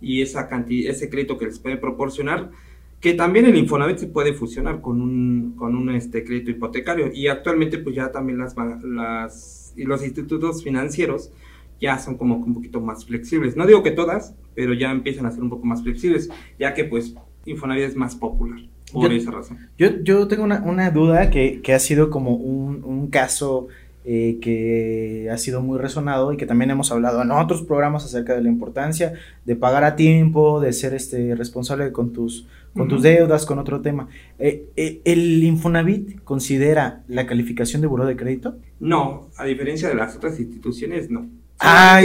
y 0.01 0.21
esa 0.21 0.47
cantidad, 0.47 0.91
ese 0.91 1.09
crédito 1.09 1.37
que 1.37 1.45
les 1.45 1.59
puede 1.59 1.77
proporcionar, 1.77 2.51
que 2.99 3.13
también 3.13 3.45
el 3.45 3.55
Infonavit 3.55 3.97
se 3.97 4.07
puede 4.07 4.33
fusionar 4.33 4.81
con 4.81 5.01
un, 5.01 5.53
con 5.55 5.75
un 5.75 5.89
este, 5.91 6.23
crédito 6.23 6.51
hipotecario 6.51 7.11
y 7.13 7.27
actualmente 7.27 7.77
pues 7.77 7.95
ya 7.95 8.11
también 8.11 8.39
las, 8.39 8.55
las 8.83 9.73
y 9.75 9.83
los 9.83 10.03
institutos 10.03 10.63
financieros 10.63 11.31
ya 11.79 11.99
son 11.99 12.17
como 12.17 12.37
un 12.37 12.55
poquito 12.55 12.81
más 12.81 13.05
flexibles. 13.05 13.55
No 13.55 13.67
digo 13.67 13.83
que 13.83 13.91
todas, 13.91 14.33
pero 14.55 14.73
ya 14.73 14.91
empiezan 14.91 15.27
a 15.27 15.31
ser 15.31 15.43
un 15.43 15.49
poco 15.49 15.65
más 15.65 15.83
flexibles, 15.83 16.29
ya 16.57 16.73
que 16.73 16.85
pues 16.85 17.13
Infonavit 17.45 17.83
es 17.83 17.95
más 17.95 18.15
popular. 18.15 18.59
Por 18.91 19.11
esa 19.11 19.31
razón. 19.31 19.57
Yo, 19.77 20.01
yo 20.01 20.29
tengo 20.29 20.45
una, 20.45 20.61
una 20.63 20.91
duda 20.91 21.29
que, 21.29 21.61
que, 21.61 21.73
ha 21.73 21.79
sido 21.79 22.09
como 22.09 22.35
un, 22.35 22.85
un 22.85 23.09
caso 23.09 23.67
eh, 24.09 24.37
que 24.39 25.27
ha 25.29 25.37
sido 25.37 25.61
muy 25.61 25.77
resonado 25.77 26.31
y 26.31 26.37
que 26.37 26.45
también 26.45 26.71
hemos 26.71 26.93
hablado 26.93 27.21
en 27.21 27.29
otros 27.29 27.63
programas 27.63 28.05
acerca 28.05 28.33
de 28.33 28.41
la 28.41 28.47
importancia 28.47 29.11
de 29.43 29.57
pagar 29.57 29.83
a 29.83 29.97
tiempo, 29.97 30.61
de 30.61 30.71
ser 30.71 30.93
este 30.93 31.35
responsable 31.35 31.91
con 31.91 32.13
tus, 32.13 32.47
con 32.73 32.87
tus 32.87 33.01
deudas, 33.01 33.45
con 33.45 33.59
otro 33.59 33.81
tema. 33.81 34.07
Eh, 34.39 34.69
eh, 34.77 35.01
¿El 35.03 35.43
Infonavit 35.43 36.23
considera 36.23 37.03
la 37.09 37.27
calificación 37.27 37.81
de 37.81 37.87
buró 37.87 38.05
de 38.05 38.15
crédito? 38.15 38.55
No, 38.79 39.27
a 39.35 39.43
diferencia 39.43 39.89
de 39.89 39.95
las 39.95 40.15
otras 40.15 40.39
instituciones, 40.39 41.09
no. 41.09 41.27
Ah, 41.59 42.01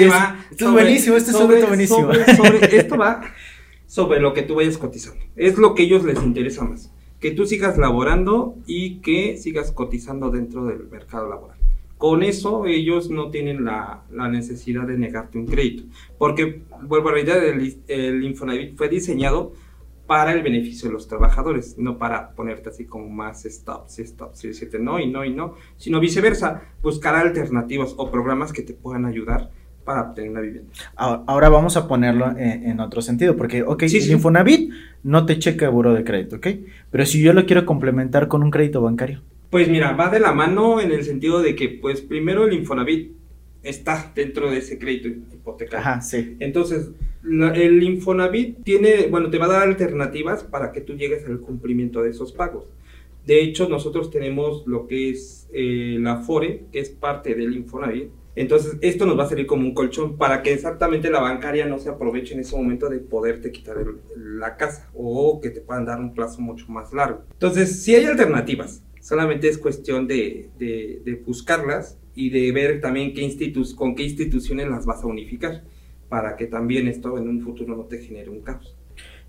esto 0.50 0.66
es 0.66 0.72
buenísimo, 0.72 1.16
esto 1.16 1.30
es 1.30 1.68
buenísimo. 1.68 2.10
esto 2.72 2.98
va 2.98 3.22
sobre 3.86 4.18
lo 4.18 4.34
que 4.34 4.42
tú 4.42 4.56
vayas 4.56 4.76
cotizando. 4.76 5.24
Es 5.36 5.56
lo 5.56 5.76
que 5.76 5.84
a 5.84 5.86
ellos 5.86 6.02
les 6.02 6.20
interesa 6.20 6.64
más. 6.64 6.90
Que 7.20 7.30
tú 7.30 7.46
sigas 7.46 7.78
laborando 7.78 8.56
y 8.66 8.96
que 9.02 9.36
sigas 9.36 9.70
cotizando 9.70 10.30
dentro 10.30 10.64
del 10.64 10.88
mercado 10.88 11.28
laboral. 11.28 11.61
Con 12.02 12.24
eso 12.24 12.66
ellos 12.66 13.10
no 13.10 13.30
tienen 13.30 13.64
la, 13.64 14.02
necesidad 14.10 14.88
de 14.88 14.98
negarte 14.98 15.38
un 15.38 15.46
crédito, 15.46 15.84
porque, 16.18 16.62
vuelvo 16.82 17.10
a 17.10 17.12
la 17.12 17.20
idea, 17.20 17.36
el, 17.36 17.76
el 17.86 18.24
Infonavit 18.24 18.76
fue 18.76 18.88
diseñado 18.88 19.52
para 20.08 20.32
el 20.32 20.42
beneficio 20.42 20.88
de 20.88 20.94
los 20.94 21.06
trabajadores, 21.06 21.78
no 21.78 21.98
para 21.98 22.32
ponerte 22.32 22.70
así 22.70 22.86
como 22.86 23.08
más 23.08 23.44
stops 23.44 24.00
y 24.00 24.04
stops 24.04 24.42
y 24.42 24.48
decirte 24.48 24.80
no 24.80 24.98
y 24.98 25.08
no 25.08 25.24
y 25.24 25.32
no, 25.32 25.54
sino 25.76 26.00
viceversa, 26.00 26.62
buscar 26.82 27.14
alternativas 27.14 27.94
o 27.96 28.10
programas 28.10 28.52
que 28.52 28.62
te 28.62 28.74
puedan 28.74 29.04
ayudar 29.04 29.50
para 29.84 30.02
obtener 30.02 30.32
una 30.32 30.40
vivienda. 30.40 30.72
Ahora 30.96 31.50
vamos 31.50 31.76
a 31.76 31.86
ponerlo 31.86 32.36
en, 32.36 32.80
otro 32.80 33.00
sentido, 33.00 33.36
porque, 33.36 33.62
ok, 33.62 33.84
el 33.84 34.10
Infonavit 34.10 34.72
no 35.04 35.24
te 35.24 35.38
checa 35.38 35.66
el 35.66 35.70
buro 35.70 35.94
de 35.94 36.02
crédito, 36.02 36.34
¿ok? 36.34 36.48
Pero 36.90 37.06
si 37.06 37.22
yo 37.22 37.32
lo 37.32 37.46
quiero 37.46 37.64
complementar 37.64 38.26
con 38.26 38.42
un 38.42 38.50
crédito 38.50 38.82
bancario. 38.82 39.22
Pues 39.52 39.68
mira, 39.68 39.92
va 39.92 40.08
de 40.08 40.18
la 40.18 40.32
mano 40.32 40.80
en 40.80 40.92
el 40.92 41.04
sentido 41.04 41.42
de 41.42 41.54
que, 41.54 41.68
pues 41.68 42.00
primero 42.00 42.46
el 42.46 42.54
Infonavit 42.54 43.12
está 43.62 44.10
dentro 44.14 44.50
de 44.50 44.56
ese 44.56 44.78
crédito 44.78 45.08
hipotecario. 45.08 45.78
Ajá, 45.78 46.00
sí. 46.00 46.38
Entonces, 46.40 46.90
el 47.22 47.82
Infonavit 47.82 48.64
tiene, 48.64 49.08
bueno, 49.10 49.28
te 49.28 49.36
va 49.36 49.44
a 49.44 49.48
dar 49.48 49.62
alternativas 49.64 50.42
para 50.42 50.72
que 50.72 50.80
tú 50.80 50.94
llegues 50.94 51.26
al 51.26 51.38
cumplimiento 51.40 52.02
de 52.02 52.08
esos 52.08 52.32
pagos. 52.32 52.64
De 53.26 53.42
hecho, 53.42 53.68
nosotros 53.68 54.10
tenemos 54.10 54.66
lo 54.66 54.86
que 54.86 55.10
es 55.10 55.50
eh, 55.52 55.98
la 56.00 56.22
FORE, 56.22 56.64
que 56.72 56.78
es 56.78 56.88
parte 56.88 57.34
del 57.34 57.54
Infonavit. 57.54 58.08
Entonces, 58.34 58.78
esto 58.80 59.04
nos 59.04 59.18
va 59.18 59.24
a 59.24 59.28
servir 59.28 59.44
como 59.44 59.66
un 59.66 59.74
colchón 59.74 60.16
para 60.16 60.42
que 60.42 60.54
exactamente 60.54 61.10
la 61.10 61.20
bancaria 61.20 61.66
no 61.66 61.78
se 61.78 61.90
aproveche 61.90 62.32
en 62.32 62.40
ese 62.40 62.56
momento 62.56 62.88
de 62.88 63.00
poderte 63.00 63.52
quitar 63.52 63.76
la 64.16 64.56
casa 64.56 64.88
o 64.94 65.42
que 65.42 65.50
te 65.50 65.60
puedan 65.60 65.84
dar 65.84 66.00
un 66.00 66.14
plazo 66.14 66.40
mucho 66.40 66.64
más 66.70 66.94
largo. 66.94 67.24
Entonces, 67.32 67.82
si 67.82 67.94
hay 67.94 68.06
alternativas, 68.06 68.82
solamente 69.02 69.48
es 69.48 69.58
cuestión 69.58 70.06
de, 70.06 70.48
de 70.58 71.22
buscarlas 71.26 71.98
y 72.14 72.30
de 72.30 72.52
ver 72.52 72.80
también 72.80 73.12
qué 73.14 73.22
institu 73.22 73.64
con 73.74 73.94
qué 73.94 74.04
instituciones 74.04 74.68
las 74.68 74.86
vas 74.86 75.02
a 75.02 75.06
unificar 75.06 75.62
para 76.08 76.36
que 76.36 76.46
también 76.46 76.88
esto 76.88 77.16
en 77.18 77.28
un 77.28 77.40
futuro 77.40 77.76
no 77.76 77.84
te 77.84 77.98
genere 77.98 78.30
un 78.30 78.40
caos. 78.40 78.76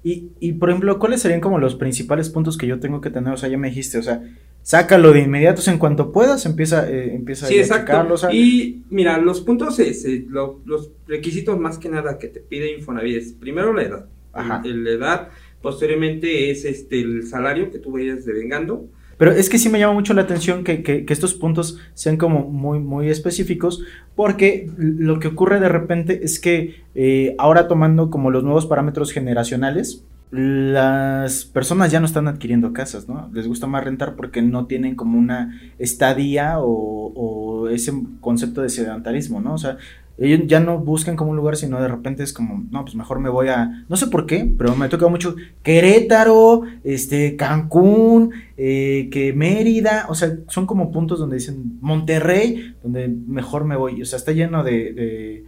Y, 0.04 0.32
y, 0.42 0.52
por 0.54 0.70
ejemplo, 0.70 1.00
¿cuáles 1.00 1.22
serían 1.22 1.40
como 1.40 1.58
los 1.60 1.76
principales 1.76 2.30
puntos 2.30 2.58
que 2.58 2.68
yo 2.68 2.82
tengo 2.82 3.00
que 3.00 3.10
tener? 3.10 3.34
O 3.34 3.38
sea, 3.38 3.48
ya 3.48 3.58
me 3.58 3.70
dijiste, 3.70 3.98
o 4.00 4.04
sea, 4.04 4.22
sácalo 4.62 5.14
de 5.14 5.22
inmediato 5.22 5.62
en 5.72 5.78
cuanto 5.78 6.12
puedas, 6.12 6.46
empieza, 6.46 6.90
eh, 6.90 7.16
empieza 7.16 7.48
sí, 7.48 7.58
a 7.58 7.62
exacto. 7.62 8.34
Y 8.34 8.84
mira, 8.90 9.18
los 9.18 9.40
puntos, 9.40 9.80
es, 9.80 10.06
los 10.28 10.92
requisitos 11.08 11.58
más 11.58 11.78
que 11.78 11.88
nada 11.88 12.20
que 12.20 12.28
te 12.28 12.42
pide 12.42 12.78
Infonavit 12.78 13.16
es 13.16 13.32
primero 13.32 13.72
la 13.72 13.84
edad. 13.84 14.06
Ajá. 14.34 14.64
la 14.66 14.90
edad, 14.90 15.30
posteriormente 15.62 16.50
es 16.50 16.66
este 16.66 17.00
el 17.00 17.28
salario 17.28 17.70
que 17.70 17.78
tú 17.78 17.92
vayas 17.92 18.26
devengando 18.26 18.90
pero 19.18 19.32
es 19.32 19.50
que 19.50 19.58
sí 19.58 19.70
me 19.70 19.80
llama 19.80 19.94
mucho 19.94 20.14
la 20.14 20.24
atención 20.24 20.64
que, 20.64 21.06
estos 21.10 21.34
puntos 21.34 21.78
sean 21.94 22.18
como 22.18 22.50
muy, 22.50 22.80
muy 22.80 23.10
específicos, 23.10 23.84
porque 24.16 24.70
lo 24.78 25.20
que 25.20 25.28
ocurre 25.28 25.60
de 25.60 25.70
repente 25.70 26.22
es 26.24 26.40
que 26.40 26.84
eh, 26.96 27.36
ahora 27.38 27.68
tomando 27.68 28.10
como 28.10 28.32
los 28.32 28.44
nuevos 28.44 28.66
parámetros 28.66 29.12
generacionales, 29.12 30.04
las 30.32 31.46
personas 31.46 31.92
ya 31.92 32.00
no 32.00 32.08
están 32.08 32.28
adquiriendo 32.28 32.74
casas, 32.74 33.08
¿no? 33.08 33.30
Les 33.34 33.48
gusta 33.48 33.68
más 33.68 33.84
rentar 33.84 34.16
porque 34.16 34.42
no 34.42 34.66
tienen 34.66 34.96
como 34.96 35.20
una 35.20 35.62
estadía 35.78 36.60
o, 36.60 37.14
o 37.14 37.70
ese 37.70 37.94
concepto 38.20 38.64
de 38.64 38.70
sedentarismo, 38.70 39.42
¿no? 39.42 39.54
O 39.54 39.58
sea, 39.60 39.78
ellos 40.18 40.42
ya 40.46 40.60
no 40.60 40.80
buscan 40.80 41.16
como 41.16 41.32
un 41.32 41.38
lugar, 41.38 41.56
sino 41.56 41.82
de 41.82 41.88
repente 41.88 42.24
es 42.24 42.34
como, 42.34 42.64
no, 42.70 42.84
pues 42.84 42.96
mejor 42.96 43.20
me 43.20 43.30
voy 43.30 43.48
a, 43.48 43.86
no 43.90 43.96
sé 43.96 44.08
por 44.08 44.26
qué, 44.26 44.54
pero 44.58 44.76
me 44.76 44.90
toca 44.90 45.08
mucho 45.08 45.36
Querétaro, 45.64 46.64
este, 46.84 47.36
Cancún, 47.36 48.32
eh, 48.58 49.10
que 49.12 49.34
Mérida, 49.34 50.06
o 50.10 50.16
sea, 50.16 50.38
son 50.48 50.66
como 50.68 50.92
puntos 50.92 51.20
donde 51.20 51.38
dicen 51.38 51.80
Monterrey, 51.82 52.76
donde 52.84 53.08
mejor 53.08 53.66
me 53.66 53.76
voy, 53.76 54.02
o 54.02 54.06
sea, 54.06 54.18
está 54.18 54.32
lleno 54.32 54.64
de 54.64 55.46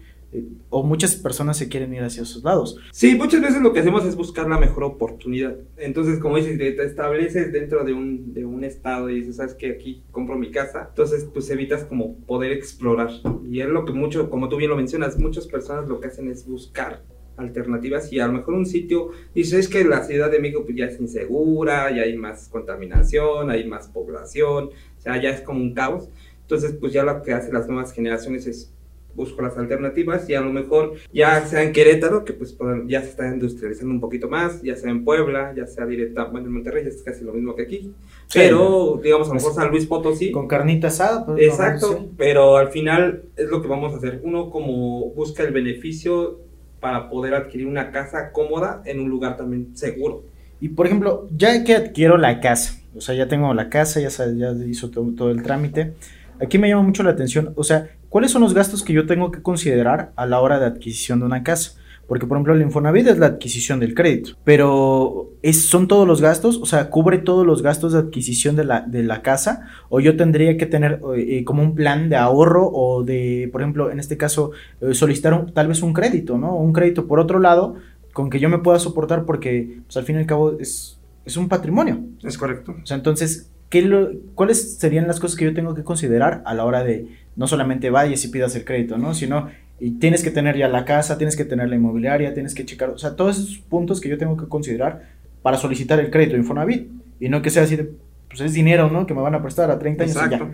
o 0.69 0.83
muchas 0.83 1.15
personas 1.15 1.57
se 1.57 1.69
quieren 1.69 1.93
ir 1.93 2.01
hacia 2.01 2.23
esos 2.23 2.43
lados. 2.43 2.77
Sí, 2.91 3.15
muchas 3.15 3.41
veces 3.41 3.61
lo 3.61 3.73
que 3.73 3.79
hacemos 3.79 4.05
es 4.05 4.15
buscar 4.15 4.49
la 4.49 4.57
mejor 4.57 4.83
oportunidad. 4.83 5.55
Entonces, 5.77 6.19
como 6.19 6.37
dices, 6.37 6.57
te 6.57 6.83
estableces 6.83 7.51
dentro 7.51 7.83
de 7.83 7.93
un, 7.93 8.33
de 8.33 8.45
un 8.45 8.63
estado 8.63 9.09
y 9.09 9.15
dices, 9.15 9.37
sabes 9.37 9.53
que 9.53 9.71
aquí 9.71 10.03
compro 10.11 10.37
mi 10.37 10.51
casa, 10.51 10.87
entonces 10.89 11.27
pues 11.33 11.49
evitas 11.49 11.83
como 11.83 12.15
poder 12.19 12.51
explorar. 12.51 13.09
Y 13.49 13.61
es 13.61 13.67
lo 13.67 13.85
que 13.85 13.93
mucho, 13.93 14.29
como 14.29 14.49
tú 14.49 14.57
bien 14.57 14.69
lo 14.69 14.77
mencionas, 14.77 15.17
muchas 15.17 15.47
personas 15.47 15.87
lo 15.87 15.99
que 15.99 16.07
hacen 16.07 16.29
es 16.29 16.45
buscar 16.47 17.03
alternativas 17.37 18.11
y 18.13 18.19
a 18.19 18.27
lo 18.27 18.33
mejor 18.33 18.53
un 18.53 18.65
sitio, 18.65 19.11
dices 19.33 19.59
es 19.59 19.67
que 19.67 19.83
la 19.83 20.03
Ciudad 20.03 20.31
de 20.31 20.39
México 20.39 20.63
pues 20.63 20.77
ya 20.77 20.85
es 20.85 20.99
insegura, 20.99 21.93
ya 21.93 22.03
hay 22.03 22.15
más 22.15 22.47
contaminación, 22.47 23.49
hay 23.49 23.67
más 23.67 23.87
población, 23.87 24.69
o 24.97 25.01
sea, 25.01 25.21
ya 25.21 25.29
es 25.29 25.41
como 25.41 25.59
un 25.59 25.73
caos. 25.73 26.09
Entonces, 26.41 26.75
pues 26.79 26.93
ya 26.93 27.03
lo 27.03 27.23
que 27.23 27.33
hacen 27.33 27.53
las 27.53 27.67
nuevas 27.67 27.91
generaciones 27.91 28.45
es 28.45 28.71
busco 29.15 29.41
las 29.41 29.57
alternativas 29.57 30.29
y 30.29 30.35
a 30.35 30.41
lo 30.41 30.51
mejor 30.51 30.93
ya 31.13 31.45
sea 31.45 31.63
en 31.63 31.71
Querétaro, 31.71 32.25
que 32.25 32.33
pues 32.33 32.57
ya 32.87 33.01
se 33.01 33.09
está 33.09 33.27
industrializando 33.27 33.93
un 33.93 33.99
poquito 33.99 34.27
más, 34.27 34.61
ya 34.61 34.75
sea 34.75 34.91
en 34.91 35.03
Puebla, 35.03 35.53
ya 35.55 35.65
sea 35.65 35.85
directa, 35.85 36.25
bueno, 36.25 36.47
en 36.47 36.53
Monterrey 36.53 36.83
ya 36.83 36.89
es 36.89 37.01
casi 37.01 37.23
lo 37.23 37.33
mismo 37.33 37.55
que 37.55 37.63
aquí, 37.63 37.93
pero 38.33 38.99
digamos 39.01 39.27
a 39.27 39.31
lo 39.31 39.35
mejor 39.35 39.53
San 39.53 39.71
Luis 39.71 39.85
Potosí. 39.85 40.31
Con 40.31 40.47
carnita 40.47 40.87
asada. 40.87 41.25
Pues, 41.25 41.41
exacto, 41.41 42.09
pero 42.17 42.57
al 42.57 42.69
final 42.69 43.23
es 43.35 43.49
lo 43.49 43.61
que 43.61 43.67
vamos 43.67 43.93
a 43.93 43.97
hacer. 43.97 44.21
Uno 44.23 44.49
como 44.49 45.11
busca 45.11 45.43
el 45.43 45.53
beneficio 45.53 46.39
para 46.79 47.09
poder 47.09 47.33
adquirir 47.33 47.67
una 47.67 47.91
casa 47.91 48.31
cómoda 48.31 48.81
en 48.85 48.99
un 48.99 49.09
lugar 49.09 49.37
también 49.37 49.75
seguro. 49.75 50.23
Y 50.59 50.69
por 50.69 50.85
ejemplo, 50.85 51.27
ya 51.35 51.63
que 51.63 51.75
adquiero 51.75 52.17
la 52.17 52.39
casa, 52.39 52.79
o 52.95 53.01
sea, 53.01 53.15
ya 53.15 53.27
tengo 53.27 53.53
la 53.53 53.69
casa, 53.69 53.99
ya, 53.99 54.09
ya 54.09 54.51
hizo 54.65 54.89
todo, 54.89 55.11
todo 55.15 55.31
el 55.31 55.43
trámite, 55.43 55.93
aquí 56.39 56.57
me 56.57 56.69
llama 56.69 56.83
mucho 56.83 57.03
la 57.03 57.11
atención, 57.11 57.53
o 57.55 57.63
sea, 57.63 57.89
¿Cuáles 58.15 58.31
son 58.31 58.43
los 58.43 58.53
gastos 58.53 58.81
que 58.81 58.93
yo 58.93 59.05
tengo 59.05 59.29
que 59.29 59.41
considerar 59.41 60.13
a 60.15 60.25
la 60.25 60.39
hora 60.39 60.57
de 60.57 60.65
adquisición 60.65 61.19
de 61.19 61.25
una 61.25 61.43
casa? 61.43 61.73
Porque, 62.07 62.25
por 62.25 62.37
ejemplo, 62.37 62.53
el 62.53 62.61
Infonavit 62.61 63.07
es 63.07 63.17
la 63.17 63.25
adquisición 63.25 63.81
del 63.81 63.93
crédito, 63.93 64.37
pero 64.45 65.33
es, 65.41 65.65
¿son 65.65 65.89
todos 65.89 66.07
los 66.07 66.21
gastos? 66.21 66.57
O 66.61 66.65
sea, 66.65 66.89
¿cubre 66.89 67.17
todos 67.17 67.45
los 67.45 67.61
gastos 67.61 67.91
de 67.91 67.99
adquisición 67.99 68.55
de 68.55 68.63
la, 68.63 68.79
de 68.79 69.03
la 69.03 69.21
casa? 69.21 69.67
¿O 69.89 69.99
yo 69.99 70.15
tendría 70.15 70.55
que 70.55 70.65
tener 70.65 71.01
eh, 71.17 71.43
como 71.43 71.61
un 71.61 71.75
plan 71.75 72.07
de 72.07 72.15
ahorro 72.15 72.71
o 72.71 73.03
de, 73.03 73.49
por 73.51 73.59
ejemplo, 73.59 73.91
en 73.91 73.99
este 73.99 74.15
caso, 74.15 74.51
eh, 74.79 74.93
solicitar 74.93 75.51
tal 75.51 75.67
vez 75.67 75.81
un 75.81 75.91
crédito, 75.91 76.37
¿no? 76.37 76.55
Un 76.55 76.71
crédito 76.71 77.07
por 77.07 77.19
otro 77.19 77.39
lado 77.39 77.75
con 78.13 78.29
que 78.29 78.39
yo 78.39 78.47
me 78.47 78.59
pueda 78.59 78.79
soportar 78.79 79.25
porque, 79.25 79.81
pues, 79.87 79.97
al 79.97 80.05
fin 80.05 80.15
y 80.15 80.19
al 80.19 80.25
cabo, 80.25 80.57
es, 80.57 81.01
es 81.25 81.35
un 81.35 81.49
patrimonio. 81.49 81.99
Es 82.23 82.37
correcto. 82.37 82.77
O 82.81 82.85
sea, 82.85 82.95
entonces, 82.95 83.51
¿qué 83.69 84.19
¿cuáles 84.35 84.77
serían 84.77 85.07
las 85.07 85.19
cosas 85.19 85.37
que 85.37 85.45
yo 85.45 85.53
tengo 85.53 85.73
que 85.75 85.83
considerar 85.83 86.41
a 86.45 86.53
la 86.53 86.65
hora 86.65 86.83
de 86.83 87.07
no 87.35 87.47
solamente 87.47 87.89
vayas 87.89 88.23
y 88.25 88.29
pidas 88.29 88.55
el 88.55 88.65
crédito, 88.65 88.97
¿no? 88.97 89.13
Sino 89.13 89.49
y 89.79 89.91
tienes 89.91 90.23
que 90.23 90.31
tener 90.31 90.57
ya 90.57 90.69
la 90.69 90.85
casa, 90.85 91.17
tienes 91.17 91.35
que 91.35 91.45
tener 91.45 91.67
la 91.67 91.75
inmobiliaria, 91.75 92.33
tienes 92.33 92.55
que 92.55 92.65
checar, 92.65 92.89
o 92.91 92.97
sea, 92.97 93.15
todos 93.15 93.37
esos 93.37 93.57
puntos 93.57 93.99
que 93.99 94.09
yo 94.09 94.17
tengo 94.17 94.37
que 94.37 94.47
considerar 94.47 95.09
para 95.41 95.57
solicitar 95.57 95.99
el 95.99 96.09
crédito 96.09 96.37
Infonavit 96.37 96.89
y 97.19 97.29
no 97.29 97.41
que 97.41 97.49
sea 97.49 97.63
así 97.63 97.75
de, 97.75 97.91
pues 98.29 98.41
es 98.41 98.53
dinero, 98.53 98.89
¿no? 98.89 99.05
Que 99.05 99.13
me 99.13 99.21
van 99.21 99.35
a 99.35 99.41
prestar 99.41 99.69
a 99.69 99.77
30 99.77 100.03
años 100.03 100.15
Exacto. 100.15 100.49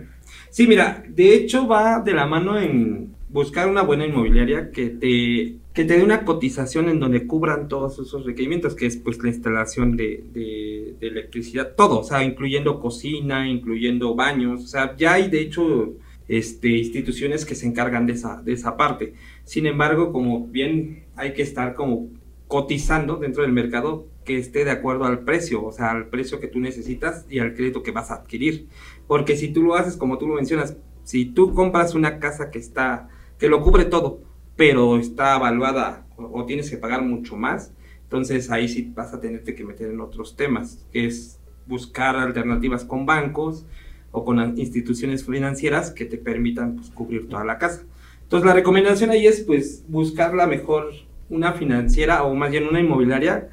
Sí, 0.50 0.66
mira, 0.66 1.02
de 1.08 1.34
hecho 1.34 1.66
va 1.66 2.00
de 2.00 2.12
la 2.12 2.26
mano 2.26 2.58
en 2.58 3.14
buscar 3.28 3.68
una 3.68 3.82
buena 3.82 4.04
inmobiliaria 4.04 4.70
que 4.70 4.90
te, 4.90 5.56
que 5.72 5.84
te 5.84 5.96
dé 5.96 6.04
una 6.04 6.24
cotización 6.24 6.88
en 6.88 7.00
donde 7.00 7.26
cubran 7.26 7.68
todos 7.68 7.98
esos 7.98 8.26
requerimientos, 8.26 8.74
que 8.74 8.86
es 8.86 8.96
pues 8.96 9.22
la 9.22 9.28
instalación 9.28 9.96
de, 9.96 10.24
de, 10.32 10.96
electricidad, 11.00 11.74
todo, 11.74 12.00
o 12.00 12.04
sea, 12.04 12.22
incluyendo 12.22 12.78
cocina, 12.78 13.48
incluyendo 13.48 14.14
baños, 14.14 14.62
o 14.64 14.66
sea, 14.66 14.94
ya 14.96 15.14
hay 15.14 15.30
de 15.30 15.40
hecho 15.40 15.94
este, 16.28 16.68
instituciones 16.68 17.44
que 17.44 17.54
se 17.54 17.66
encargan 17.66 18.06
de 18.06 18.12
esa, 18.12 18.42
de 18.42 18.52
esa 18.52 18.76
parte. 18.76 19.14
Sin 19.44 19.66
embargo, 19.66 20.12
como 20.12 20.46
bien 20.46 21.04
hay 21.16 21.32
que 21.32 21.42
estar 21.42 21.74
como 21.74 22.10
cotizando 22.48 23.16
dentro 23.16 23.42
del 23.42 23.52
mercado 23.52 24.06
que 24.24 24.38
esté 24.38 24.64
de 24.64 24.70
acuerdo 24.70 25.04
al 25.04 25.20
precio, 25.20 25.64
o 25.64 25.72
sea, 25.72 25.90
al 25.90 26.08
precio 26.08 26.38
que 26.38 26.48
tú 26.48 26.60
necesitas 26.60 27.26
y 27.28 27.38
al 27.38 27.54
crédito 27.54 27.82
que 27.82 27.90
vas 27.90 28.10
a 28.10 28.16
adquirir. 28.16 28.68
Porque 29.06 29.36
si 29.36 29.48
tú 29.48 29.62
lo 29.62 29.74
haces 29.74 29.96
como 29.96 30.18
tú 30.18 30.28
lo 30.28 30.34
mencionas, 30.34 30.76
si 31.02 31.24
tú 31.24 31.54
compras 31.54 31.94
una 31.94 32.18
casa 32.18 32.50
que 32.50 32.58
está, 32.58 33.08
que 33.38 33.48
lo 33.48 33.62
cubre 33.62 33.86
todo, 33.86 34.20
pero 34.62 34.96
está 34.96 35.34
evaluada 35.38 36.06
o, 36.16 36.46
tienes 36.46 36.70
que 36.70 36.76
pagar 36.76 37.02
mucho 37.02 37.34
más, 37.34 37.72
entonces 38.04 38.48
ahí 38.48 38.68
sí 38.68 38.92
vas 38.94 39.12
a 39.12 39.20
tenerte 39.20 39.56
que 39.56 39.64
meter 39.64 39.90
en 39.90 40.00
otros 40.00 40.36
temas, 40.36 40.86
que 40.92 41.04
es 41.04 41.40
buscar 41.66 42.14
alternativas 42.14 42.84
con 42.84 43.04
bancos, 43.04 43.66
o 44.12 44.24
con 44.24 44.38
instituciones 44.56 45.26
financieras 45.26 45.90
que 45.90 46.04
te 46.04 46.16
permitan 46.16 46.76
pues, 46.76 46.90
cubrir 46.90 47.28
toda 47.28 47.44
la 47.44 47.58
casa. 47.58 47.82
Entonces 48.22 48.46
la 48.46 48.54
recomendación 48.54 49.10
ahí 49.10 49.26
es 49.26 49.40
pues 49.40 49.84
buscar 49.88 50.32
la 50.32 50.46
mejor, 50.46 50.92
una 51.28 51.54
financiera 51.54 52.22
o 52.22 52.32
más 52.36 52.52
bien 52.52 52.68
una 52.68 52.78
inmobiliaria 52.78 53.48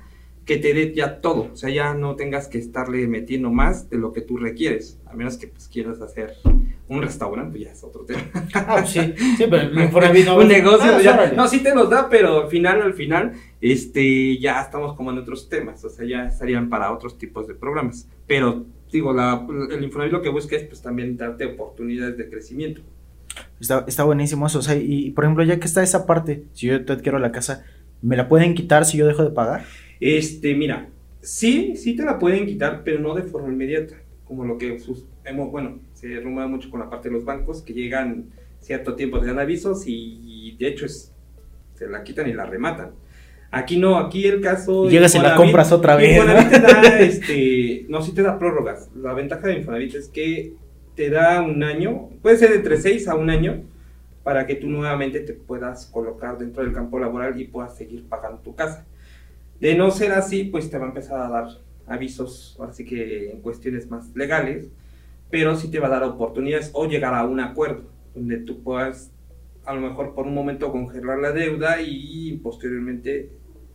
que 0.46 0.58
te 0.58 0.76
dé 0.76 0.94
ya 0.94 1.22
todo, 1.22 1.50
o 1.52 1.56
sea, 1.56 1.72
ya 1.72 1.96
no 1.96 2.16
tengas 2.18 2.48
que 2.48 2.60
estarle 2.60 3.08
metiendo 3.08 3.50
más 3.50 3.90
de 3.90 3.98
lo 3.98 4.14
que 4.14 4.22
tú 4.22 4.38
requieres, 4.38 5.00
a 5.08 5.16
menos 5.16 5.38
que 5.38 5.48
pues 5.48 5.70
quieras 5.70 6.02
hacer 6.02 6.36
un 6.90 7.02
restaurante, 7.02 7.52
pues 7.52 7.64
ya 7.64 7.72
es 7.72 7.84
otro 7.84 8.04
tema. 8.04 8.22
Ah, 8.54 8.78
pues 8.80 8.90
sí, 8.90 9.14
sí, 9.38 9.46
pero 9.50 9.70
un 10.38 10.48
negocio, 10.48 10.96
ah, 10.96 11.02
ya, 11.02 11.32
no, 11.34 11.48
sí 11.48 11.60
te 11.60 11.74
los 11.74 11.90
da, 11.90 12.10
pero 12.10 12.44
al 12.44 12.50
final, 12.50 12.82
al 12.82 12.94
final, 12.94 13.34
este, 13.62 14.38
ya 14.40 14.62
estamos 14.62 14.96
como 14.96 15.12
en 15.12 15.20
otros 15.20 15.48
temas, 15.48 15.84
o 15.86 15.90
sea, 15.90 16.06
ya 16.06 16.26
estarían 16.26 16.68
para 16.70 16.92
otros 16.92 17.18
tipos 17.18 17.48
de 17.48 17.54
programas, 17.54 18.10
pero 18.28 18.66
digo, 18.92 19.14
la, 19.14 19.46
el 19.72 19.84
Infonavit 19.84 20.12
lo 20.12 20.22
que 20.22 20.30
busca 20.30 20.56
es 20.56 20.64
pues 20.64 20.82
también 20.82 21.16
darte 21.16 21.46
oportunidades 21.46 22.18
de 22.18 22.30
crecimiento. 22.30 22.82
Está, 23.60 23.86
está 23.88 24.04
buenísimo 24.04 24.48
eso, 24.48 24.60
o 24.60 24.64
sea, 24.64 24.76
y 24.76 25.12
por 25.12 25.26
ejemplo, 25.26 25.44
ya 25.44 25.60
que 25.60 25.68
está 25.68 25.84
esa 25.84 26.06
parte, 26.08 26.44
si 26.54 26.68
yo 26.68 26.84
te 26.84 26.94
adquiero 26.94 27.20
la 27.20 27.32
casa, 27.32 27.66
¿me 28.02 28.18
la 28.18 28.28
pueden 28.28 28.56
quitar 28.56 28.86
si 28.86 28.98
yo 28.98 29.06
dejo 29.06 29.24
de 29.24 29.32
pagar? 29.32 29.66
Este, 30.00 30.56
mira, 30.56 30.90
sí, 31.22 31.76
sí 31.76 31.96
te 31.96 32.04
la 32.04 32.18
pueden 32.18 32.48
quitar, 32.48 32.82
pero 32.84 33.00
no 33.00 33.14
de 33.14 33.24
forma 33.24 33.50
inmediata, 33.50 33.96
como 34.26 34.46
lo 34.46 34.58
que 34.58 34.80
sus, 34.80 35.06
hemos, 35.30 35.52
bueno, 35.52 35.80
se 35.94 36.20
rumora 36.20 36.48
mucho 36.48 36.70
con 36.70 36.80
la 36.80 36.90
parte 36.90 37.10
de 37.10 37.16
los 37.16 37.26
bancos, 37.26 37.62
que 37.62 37.74
llegan 37.74 38.30
cierto 38.60 38.96
tiempo 38.96 39.20
te 39.20 39.28
dan 39.28 39.40
avisos 39.40 39.84
y, 39.86 40.56
de 40.60 40.68
hecho 40.68 40.86
es, 40.86 41.14
se 41.76 41.88
la 41.88 42.04
quitan 42.04 42.28
y 42.30 42.34
la 42.34 42.46
rematan. 42.46 42.92
Aquí 43.52 43.78
no, 43.78 43.98
aquí 43.98 44.28
el 44.28 44.42
caso... 44.42 44.88
llegas 44.90 45.16
y 45.16 45.20
la 45.20 45.36
compras 45.36 45.72
otra 45.72 45.96
vez. 45.96 46.18
Infonavit 46.18 46.50
te 46.52 46.60
da, 46.60 47.00
este, 47.00 47.86
no, 47.90 48.02
sí 48.02 48.14
te 48.14 48.22
da 48.22 48.38
prórrogas. 48.38 48.90
La 48.96 49.14
ventaja 49.14 49.48
de 49.48 49.56
Infonavit 49.56 49.96
es 49.96 50.08
que 50.10 50.54
te 50.96 51.10
da 51.10 51.42
un 51.42 51.64
año, 51.64 52.10
puede 52.22 52.38
ser 52.38 52.52
entre 52.52 52.78
6 52.78 53.08
a 53.08 53.16
un 53.16 53.30
año, 53.30 53.64
para 54.24 54.46
que 54.46 54.56
tú 54.56 54.68
nuevamente 54.68 55.22
te 55.22 55.34
puedas 55.34 55.88
colocar 55.88 56.38
dentro 56.38 56.64
del 56.64 56.74
campo 56.74 57.00
laboral 57.00 57.40
y 57.40 57.46
puedas 57.46 57.76
seguir 57.76 58.06
pagando 58.08 58.42
tu 58.42 58.54
casa. 58.54 58.86
De 59.60 59.76
no 59.76 59.90
ser 59.92 60.12
así, 60.12 60.44
pues 60.44 60.70
te 60.70 60.78
va 60.78 60.86
a 60.86 60.90
empezar 60.90 61.20
a 61.20 61.30
dar 61.30 61.48
avisos, 61.88 62.56
así 62.62 62.86
que 62.86 63.32
en 63.32 63.42
cuestiones 63.42 63.90
más 63.90 64.16
legales, 64.16 64.68
pero 65.30 65.56
sí 65.56 65.70
te 65.70 65.80
va 65.80 65.88
a 65.88 65.92
dar 65.92 66.04
oportunidades 66.04 66.72
o 66.74 66.88
llegar 66.88 67.14
a 67.14 67.26
un 67.26 67.40
acuerdo 67.40 67.84
donde 68.16 68.38
tú 68.38 68.64
puedas 68.64 69.12
a 69.66 69.74
lo 69.74 69.82
mejor 69.82 70.16
por 70.16 70.26
un 70.26 70.34
momento 70.34 70.72
congelar 70.72 71.20
la 71.20 71.32
deuda 71.32 71.82
y 71.82 72.40
posteriormente 72.44 73.30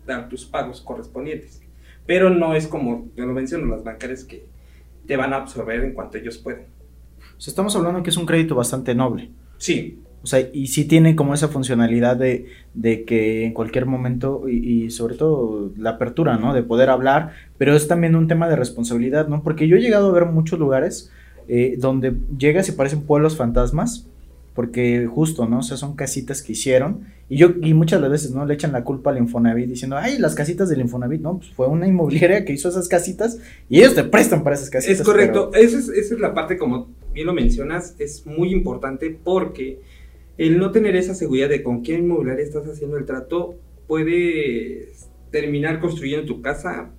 dar 0.06 0.28
tus 0.28 0.44
pagos 0.44 0.80
correspondientes. 0.80 1.60
Pero 2.06 2.30
no 2.30 2.54
es 2.54 2.66
como 2.66 3.08
yo 3.16 3.24
lo 3.26 3.32
menciono, 3.32 3.66
las 3.66 3.84
bancarias 3.84 4.24
que 4.24 4.46
te 5.06 5.16
van 5.16 5.32
a 5.32 5.36
absorber 5.36 5.84
en 5.84 5.92
cuanto 5.92 6.18
ellos 6.18 6.38
pueden. 6.38 6.66
O 7.36 7.40
sea, 7.40 7.52
estamos 7.52 7.74
hablando 7.76 8.02
que 8.02 8.10
es 8.10 8.16
un 8.16 8.26
crédito 8.26 8.54
bastante 8.54 8.94
noble. 8.94 9.30
Sí. 9.58 10.00
O 10.22 10.26
sea, 10.26 10.40
y 10.52 10.68
sí 10.68 10.86
tiene 10.86 11.14
como 11.14 11.34
esa 11.34 11.48
funcionalidad 11.48 12.16
de, 12.16 12.46
que 13.06 13.44
en 13.44 13.52
cualquier 13.52 13.84
momento, 13.84 14.48
y, 14.48 14.90
sobre 14.90 15.16
todo 15.16 15.70
la 15.76 15.90
apertura, 15.90 16.38
¿no? 16.38 16.54
De 16.54 16.62
poder 16.62 16.88
hablar, 16.88 17.32
pero 17.58 17.76
es 17.76 17.86
también 17.88 18.16
un 18.16 18.26
tema 18.26 18.48
de 18.48 18.56
responsabilidad, 18.56 19.28
¿no? 19.28 19.42
Porque 19.42 19.68
yo 19.68 19.76
he 19.76 19.80
llegado 19.80 20.08
a 20.08 20.12
ver 20.12 20.24
muchos 20.24 20.58
lugares 20.58 21.12
eh, 21.48 21.76
donde 21.78 22.14
llegas 22.38 22.68
y 22.68 22.72
parecen 22.72 23.02
pueblos 23.02 23.36
fantasmas, 23.36 24.06
porque 24.54 25.06
justo, 25.06 25.46
¿no? 25.46 25.58
O 25.58 25.62
sea, 25.62 25.76
son 25.76 25.96
casitas 25.96 26.42
que 26.42 26.52
hicieron 26.52 27.00
y 27.28 27.36
yo 27.36 27.50
y 27.60 27.74
muchas 27.74 28.00
veces, 28.08 28.30
¿no? 28.30 28.46
Le 28.46 28.54
echan 28.54 28.72
la 28.72 28.84
culpa 28.84 29.10
al 29.10 29.18
Infonavit 29.18 29.68
diciendo, 29.68 29.96
"Ay, 29.96 30.18
las 30.18 30.34
casitas 30.34 30.68
del 30.68 30.80
Infonavit", 30.80 31.20
no, 31.20 31.38
pues 31.38 31.50
fue 31.50 31.66
una 31.66 31.88
inmobiliaria 31.88 32.44
que 32.44 32.52
hizo 32.52 32.68
esas 32.68 32.88
casitas 32.88 33.38
y 33.68 33.78
ellos 33.78 33.94
te 33.94 34.04
prestan 34.04 34.44
para 34.44 34.54
esas 34.54 34.70
casitas. 34.70 35.00
Es 35.00 35.06
correcto, 35.06 35.50
esa, 35.54 35.78
es, 35.78 35.88
esa 35.88 36.14
es 36.14 36.20
la 36.20 36.34
parte 36.34 36.56
como 36.56 36.88
bien 37.12 37.26
lo 37.26 37.32
mencionas, 37.32 37.96
es 37.98 38.26
muy 38.26 38.52
importante 38.52 39.16
porque 39.24 39.80
el 40.38 40.58
no 40.58 40.70
tener 40.70 40.96
esa 40.96 41.14
seguridad 41.14 41.48
de 41.48 41.62
con 41.62 41.82
qué 41.82 41.94
inmobiliaria 41.94 42.44
estás 42.44 42.66
haciendo 42.66 42.96
el 42.96 43.04
trato 43.04 43.54
puede 43.86 44.88
terminar 45.30 45.80
construyendo 45.80 46.26
tu 46.26 46.42
casa 46.42 46.90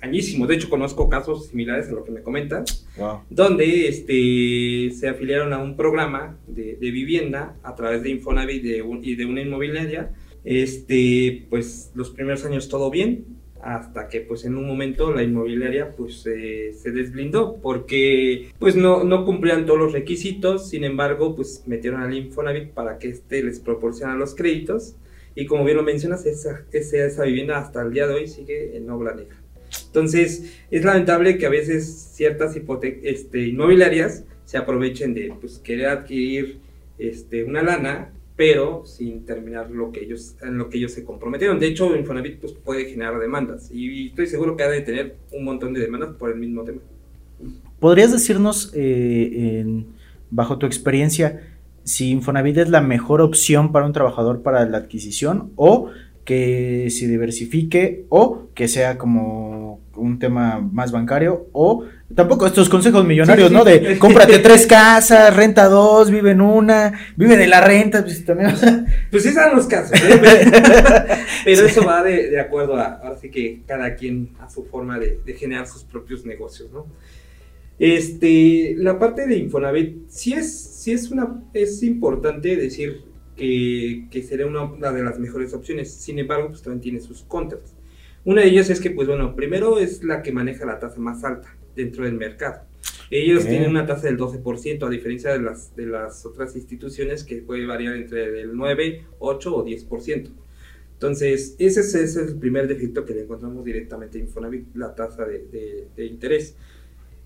añísimo. 0.00 0.46
De 0.46 0.54
hecho, 0.54 0.68
conozco 0.68 1.08
casos 1.08 1.48
similares 1.48 1.88
a 1.88 1.92
lo 1.92 2.04
que 2.04 2.10
me 2.10 2.22
comentas, 2.22 2.86
donde 3.30 3.88
este, 3.88 4.90
se 4.94 5.08
afiliaron 5.08 5.52
a 5.52 5.58
un 5.58 5.76
programa 5.76 6.38
de, 6.46 6.76
vivienda 6.80 7.56
a 7.62 7.74
través 7.74 8.02
de 8.02 8.10
Infonavit 8.10 8.64
y 8.64 9.14
de 9.14 9.26
una 9.26 9.40
inmobiliaria. 9.40 10.12
Este, 10.44 11.46
pues 11.50 11.92
los 11.94 12.10
primeros 12.10 12.44
años 12.44 12.68
todo 12.68 12.90
bien, 12.90 13.26
hasta 13.60 14.08
que 14.08 14.20
pues 14.20 14.44
en 14.44 14.56
un 14.56 14.66
momento 14.66 15.12
la 15.12 15.22
inmobiliaria 15.22 15.94
pues 15.96 16.22
se 16.22 16.90
desblindó 16.92 17.58
porque 17.60 18.50
pues 18.58 18.76
no, 18.76 19.04
no 19.04 19.24
cumplían 19.24 19.66
todos 19.66 19.78
los 19.78 19.92
requisitos, 19.92 20.68
sin 20.68 20.84
embargo 20.84 21.34
pues 21.34 21.64
metieron 21.66 22.00
al 22.00 22.14
Infonavit 22.14 22.70
para 22.70 22.98
que 22.98 23.08
éste 23.08 23.42
les 23.42 23.60
proporciona 23.60 24.14
los 24.14 24.34
créditos 24.34 24.94
y 25.34 25.46
como 25.46 25.64
bien 25.64 25.76
lo 25.76 25.82
mencionas, 25.82 26.26
esa, 26.26 26.64
esa, 26.72 27.04
esa 27.06 27.22
vivienda 27.24 27.58
hasta 27.58 27.82
el 27.82 27.92
día 27.92 28.08
de 28.08 28.14
hoy 28.14 28.26
sigue 28.26 28.76
en 28.76 28.90
obra 28.90 29.14
negra. 29.14 29.36
Entonces, 29.88 30.54
es 30.70 30.84
lamentable 30.84 31.38
que 31.38 31.46
a 31.46 31.50
veces 31.50 32.10
ciertas 32.12 32.56
este, 33.02 33.48
inmobiliarias 33.48 34.24
se 34.44 34.58
aprovechen 34.58 35.14
de 35.14 35.34
pues, 35.40 35.58
querer 35.58 35.88
adquirir 35.88 36.58
este, 36.98 37.44
una 37.44 37.62
lana, 37.62 38.12
pero 38.36 38.84
sin 38.86 39.24
terminar 39.24 39.70
lo 39.70 39.90
que 39.90 40.04
ellos, 40.04 40.36
en 40.42 40.58
lo 40.58 40.68
que 40.68 40.78
ellos 40.78 40.92
se 40.92 41.04
comprometieron. 41.04 41.58
De 41.58 41.66
hecho, 41.66 41.96
Infonavit 41.96 42.38
pues, 42.38 42.52
puede 42.52 42.84
generar 42.84 43.18
demandas 43.18 43.70
y 43.72 44.08
estoy 44.08 44.26
seguro 44.26 44.56
que 44.56 44.62
ha 44.62 44.68
de 44.68 44.82
tener 44.82 45.16
un 45.32 45.44
montón 45.44 45.72
de 45.72 45.80
demandas 45.80 46.14
por 46.16 46.30
el 46.30 46.38
mismo 46.38 46.62
tema. 46.64 46.80
¿Podrías 47.80 48.12
decirnos, 48.12 48.72
eh, 48.74 49.84
bajo 50.30 50.58
tu 50.58 50.66
experiencia, 50.66 51.40
si 51.84 52.10
Infonavit 52.10 52.58
es 52.58 52.68
la 52.68 52.82
mejor 52.82 53.22
opción 53.22 53.72
para 53.72 53.86
un 53.86 53.92
trabajador 53.92 54.42
para 54.42 54.64
la 54.66 54.78
adquisición 54.78 55.52
o 55.56 55.90
que 56.28 56.90
se 56.90 57.08
diversifique 57.08 58.04
o 58.10 58.50
que 58.54 58.68
sea 58.68 58.98
como 58.98 59.80
un 59.96 60.18
tema 60.18 60.60
más 60.60 60.92
bancario 60.92 61.48
o 61.52 61.86
tampoco 62.14 62.46
estos 62.46 62.68
consejos 62.68 63.06
millonarios, 63.06 63.50
¿no? 63.50 63.64
De 63.64 63.98
cómprate 63.98 64.38
tres 64.40 64.66
casas, 64.66 65.34
renta 65.34 65.70
dos, 65.70 66.10
vive 66.10 66.32
en 66.32 66.42
una, 66.42 66.92
vive 67.16 67.38
de 67.38 67.46
la 67.46 67.62
renta, 67.62 68.02
pues 68.02 68.26
también. 68.26 68.54
Pues 69.10 69.22
sí 69.22 69.32
son 69.32 69.56
los 69.56 69.66
casos, 69.68 69.98
¿eh? 69.98 70.20
pero 71.46 71.66
eso 71.66 71.82
va 71.86 72.02
de, 72.02 72.38
acuerdo 72.38 72.76
a, 72.76 73.00
ahora 73.02 73.16
sí 73.16 73.30
que 73.30 73.62
cada 73.66 73.94
quien 73.94 74.28
a 74.38 74.50
su 74.50 74.66
forma 74.66 74.98
de, 74.98 75.20
de, 75.24 75.32
generar 75.32 75.66
sus 75.66 75.82
propios 75.82 76.26
negocios, 76.26 76.70
¿no? 76.70 76.84
Este, 77.78 78.74
la 78.76 78.98
parte 78.98 79.26
de 79.26 79.38
Infonavit, 79.38 80.10
sí 80.10 80.34
es, 80.34 80.52
sí 80.52 80.92
es 80.92 81.10
una, 81.10 81.42
es 81.54 81.82
importante 81.82 82.54
decir 82.54 83.07
que, 83.38 84.22
sería 84.28 84.46
una, 84.46 84.92
de 84.92 85.02
las 85.02 85.18
mejores 85.18 85.54
opciones. 85.54 85.92
Sin 85.92 86.18
embargo, 86.18 86.48
pues 86.48 86.62
también 86.62 86.80
tiene 86.80 87.00
sus 87.00 87.22
contras. 87.22 87.74
Una 88.24 88.42
de 88.42 88.48
ellas 88.48 88.68
es 88.68 88.80
que, 88.80 88.90
pues 88.90 89.08
bueno, 89.08 89.34
primero 89.34 89.78
es 89.78 90.02
la 90.04 90.22
que 90.22 90.32
maneja 90.32 90.66
la 90.66 90.78
tasa 90.78 91.00
más 91.00 91.24
alta 91.24 91.56
dentro 91.74 92.04
del 92.04 92.14
mercado. 92.14 92.62
Ellos 93.10 93.46
tienen 93.46 93.70
una 93.70 93.86
tasa 93.86 94.08
del 94.08 94.18
12%, 94.18 94.86
a 94.86 94.90
diferencia 94.90 95.32
de 95.32 95.40
las, 95.40 95.74
de 95.74 95.86
las 95.86 96.26
otras 96.26 96.54
instituciones 96.56 97.24
que 97.24 97.36
puede 97.36 97.64
variar 97.64 97.94
entre 97.94 98.42
el 98.42 98.54
9, 98.54 99.06
8 99.18 99.56
o 99.56 99.64
10%. 99.64 100.30
Entonces, 100.92 101.54
ese 101.58 101.80
es, 101.80 101.94
ese 101.94 102.22
es, 102.22 102.28
el 102.28 102.38
primer 102.38 102.66
defecto 102.66 103.04
que 103.04 103.14
le 103.14 103.22
encontramos 103.22 103.64
directamente 103.64 104.18
en 104.18 104.24
Infonavit, 104.24 104.74
la 104.74 104.94
tasa 104.94 105.24
de, 105.24 105.46
de, 105.46 105.86
de 105.96 106.04
interés. 106.04 106.56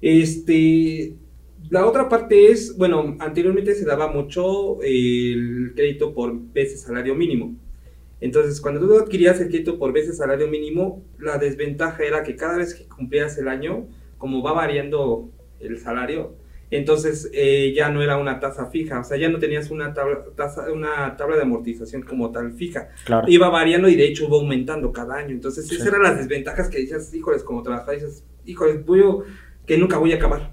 Este, 0.01 1.15
la 1.71 1.87
otra 1.87 2.09
parte 2.09 2.51
es, 2.51 2.77
bueno, 2.77 3.17
anteriormente 3.19 3.75
se 3.75 3.85
daba 3.85 4.09
mucho 4.09 4.83
el 4.83 5.73
crédito 5.75 6.15
por 6.15 6.35
veces 6.53 6.83
salario 6.83 7.15
mínimo. 7.15 7.57
Entonces, 8.21 8.61
cuando 8.61 8.81
tú 8.87 8.97
adquirías 8.97 9.41
el 9.41 9.49
crédito 9.49 9.79
por 9.79 9.93
veces 9.93 10.19
salario 10.19 10.47
mínimo, 10.47 11.03
la 11.19 11.39
desventaja 11.39 12.05
era 12.05 12.23
que 12.23 12.37
cada 12.37 12.57
vez 12.57 12.73
que 12.73 12.85
cumplías 12.85 13.37
el 13.37 13.49
año, 13.49 13.89
como 14.17 14.43
va 14.45 14.53
variando 14.53 15.29
el 15.59 15.79
salario, 15.79 16.37
entonces 16.71 17.29
eh, 17.35 17.73
ya 17.75 17.91
no 17.91 18.01
era 18.01 18.17
una 18.17 18.39
tasa 18.39 18.67
fija, 18.67 19.01
o 19.01 19.05
sea, 19.05 19.19
ya 19.19 19.29
no 19.29 19.41
tenías 19.41 19.71
una 19.71 19.93
tabla, 19.93 20.25
una 20.73 21.17
tabla 21.17 21.37
de 21.37 21.43
amortización 21.43 22.03
como 22.03 22.31
tal 22.31 22.53
fija. 22.53 22.91
Iba 23.27 23.49
variando 23.49 23.89
y 23.89 23.97
de 23.97 24.07
hecho 24.07 24.25
iba 24.27 24.37
aumentando 24.37 24.93
cada 24.93 25.17
año. 25.17 25.31
Entonces, 25.31 25.71
esas 25.71 25.89
eran 25.89 26.05
las 26.05 26.17
desventajas 26.17 26.69
que 26.69 26.79
decías, 26.79 27.13
híjoles, 27.13 27.43
como 27.43 27.65
trabajador, 27.65 27.97
dices, 27.97 28.25
híjoles, 28.47 28.87
voy 28.87 29.03
que 29.67 29.77
nunca 29.77 29.99
voy 29.99 30.13
a 30.13 30.17
acabar. 30.17 30.52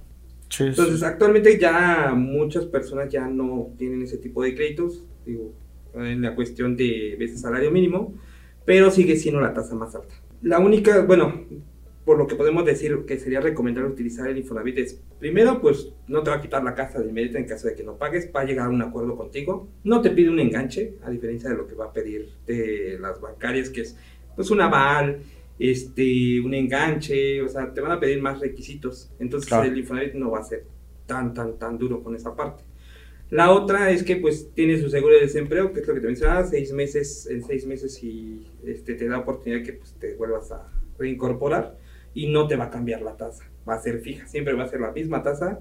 Entonces, 0.58 1.04
actualmente 1.04 1.60
ya 1.60 2.14
muchas 2.16 2.66
personas 2.66 3.10
ya 3.10 3.28
no 3.28 3.74
tienen 3.78 4.02
ese 4.02 4.18
tipo 4.18 4.44
de 4.44 4.56
créditos, 4.56 5.06
digo, 5.26 5.54
en 5.94 6.22
la 6.22 6.36
cuestión 6.36 6.76
de 6.76 7.16
veces 7.20 7.42
salario 7.42 7.72
mínimo, 7.72 8.16
pero 8.66 8.92
sigue 8.92 9.16
siendo 9.16 9.42
la 9.42 9.54
tasa 9.54 9.76
más 9.76 9.96
alta. 9.96 10.14
La 10.42 10.60
única, 10.60 11.02
bueno, 11.02 11.46
por 12.06 12.18
lo 12.18 12.26
que 12.26 12.36
podemos 12.36 12.66
decir 12.66 13.06
que 13.06 13.20
sería 13.20 13.40
recomendable 13.40 13.90
utilizar 13.92 14.28
el 14.28 14.38
Infonavit 14.38 14.80
es, 14.80 15.00
primero, 15.20 15.62
pues 15.62 15.94
no 16.08 16.24
te 16.24 16.32
va 16.32 16.38
a 16.38 16.42
quitar 16.42 16.64
la 16.64 16.74
casa 16.74 17.00
de 17.00 17.10
inmediato 17.10 17.38
en 17.38 17.46
caso 17.46 17.68
de 17.68 17.76
que 17.76 17.84
no 17.84 17.98
pagues, 17.98 18.32
va 18.36 18.42
a 18.42 18.46
llegar 18.46 18.66
a 18.66 18.70
un 18.70 18.82
acuerdo 18.82 19.16
contigo, 19.16 19.70
no 19.84 20.02
te 20.02 20.10
pide 20.10 20.30
un 20.30 20.40
enganche, 20.40 20.96
a 21.04 21.12
diferencia 21.12 21.50
de 21.50 21.58
lo 21.58 21.68
que 21.68 21.76
va 21.76 21.86
a 21.86 21.94
pedir 21.94 22.30
de 22.48 22.98
las 23.00 23.22
bancarias, 23.22 23.70
que 23.70 23.82
es 23.82 23.96
pues 24.36 24.50
un 24.50 24.62
aval, 24.62 25.20
este, 25.60 26.40
un 26.40 26.54
enganche, 26.54 27.42
o 27.42 27.50
sea, 27.50 27.74
te 27.74 27.82
van 27.82 27.92
a 27.92 28.00
pedir 28.00 28.22
más 28.22 28.40
requisitos. 28.40 29.12
Entonces 29.20 29.52
el 29.52 29.78
Infonavit 29.78 30.14
no 30.14 30.32
va 30.32 30.40
a 30.40 30.44
ser 30.44 30.66
tan, 31.06 31.34
tan, 31.34 31.60
tan 31.60 31.78
duro 31.78 32.02
con 32.02 32.16
esa 32.16 32.36
parte. 32.36 32.64
La 33.30 33.52
otra 33.52 33.92
es 33.92 34.04
que 34.04 34.16
pues 34.16 34.50
tiene 34.56 34.80
su 34.80 34.90
seguro 34.90 35.14
de 35.14 35.22
desempleo, 35.22 35.72
que 35.72 35.82
es 35.82 35.88
lo 35.88 35.94
que 35.94 36.00
te 36.00 36.08
mencionaba, 36.08 36.46
seis 36.46 36.74
meses, 36.74 37.28
en 37.30 37.44
seis 37.44 37.66
meses 37.68 38.02
y 38.04 38.48
este, 38.66 38.96
te 38.96 39.08
da 39.08 39.20
oportunidad 39.20 39.64
que 39.64 39.74
pues, 39.74 39.94
te 40.00 40.16
vuelvas 40.16 40.52
a 40.52 40.72
reincorporar 40.98 41.78
y 42.16 42.32
no 42.32 42.48
te 42.48 42.56
va 42.56 42.66
a 42.66 42.70
cambiar 42.72 43.04
la 43.04 43.18
tasa, 43.18 43.44
va 43.68 43.76
a 43.76 43.82
ser 43.82 44.00
fija, 44.00 44.26
siempre 44.28 44.54
va 44.54 44.64
a 44.64 44.68
ser 44.68 44.80
la 44.80 44.92
misma 44.92 45.22
tasa 45.22 45.60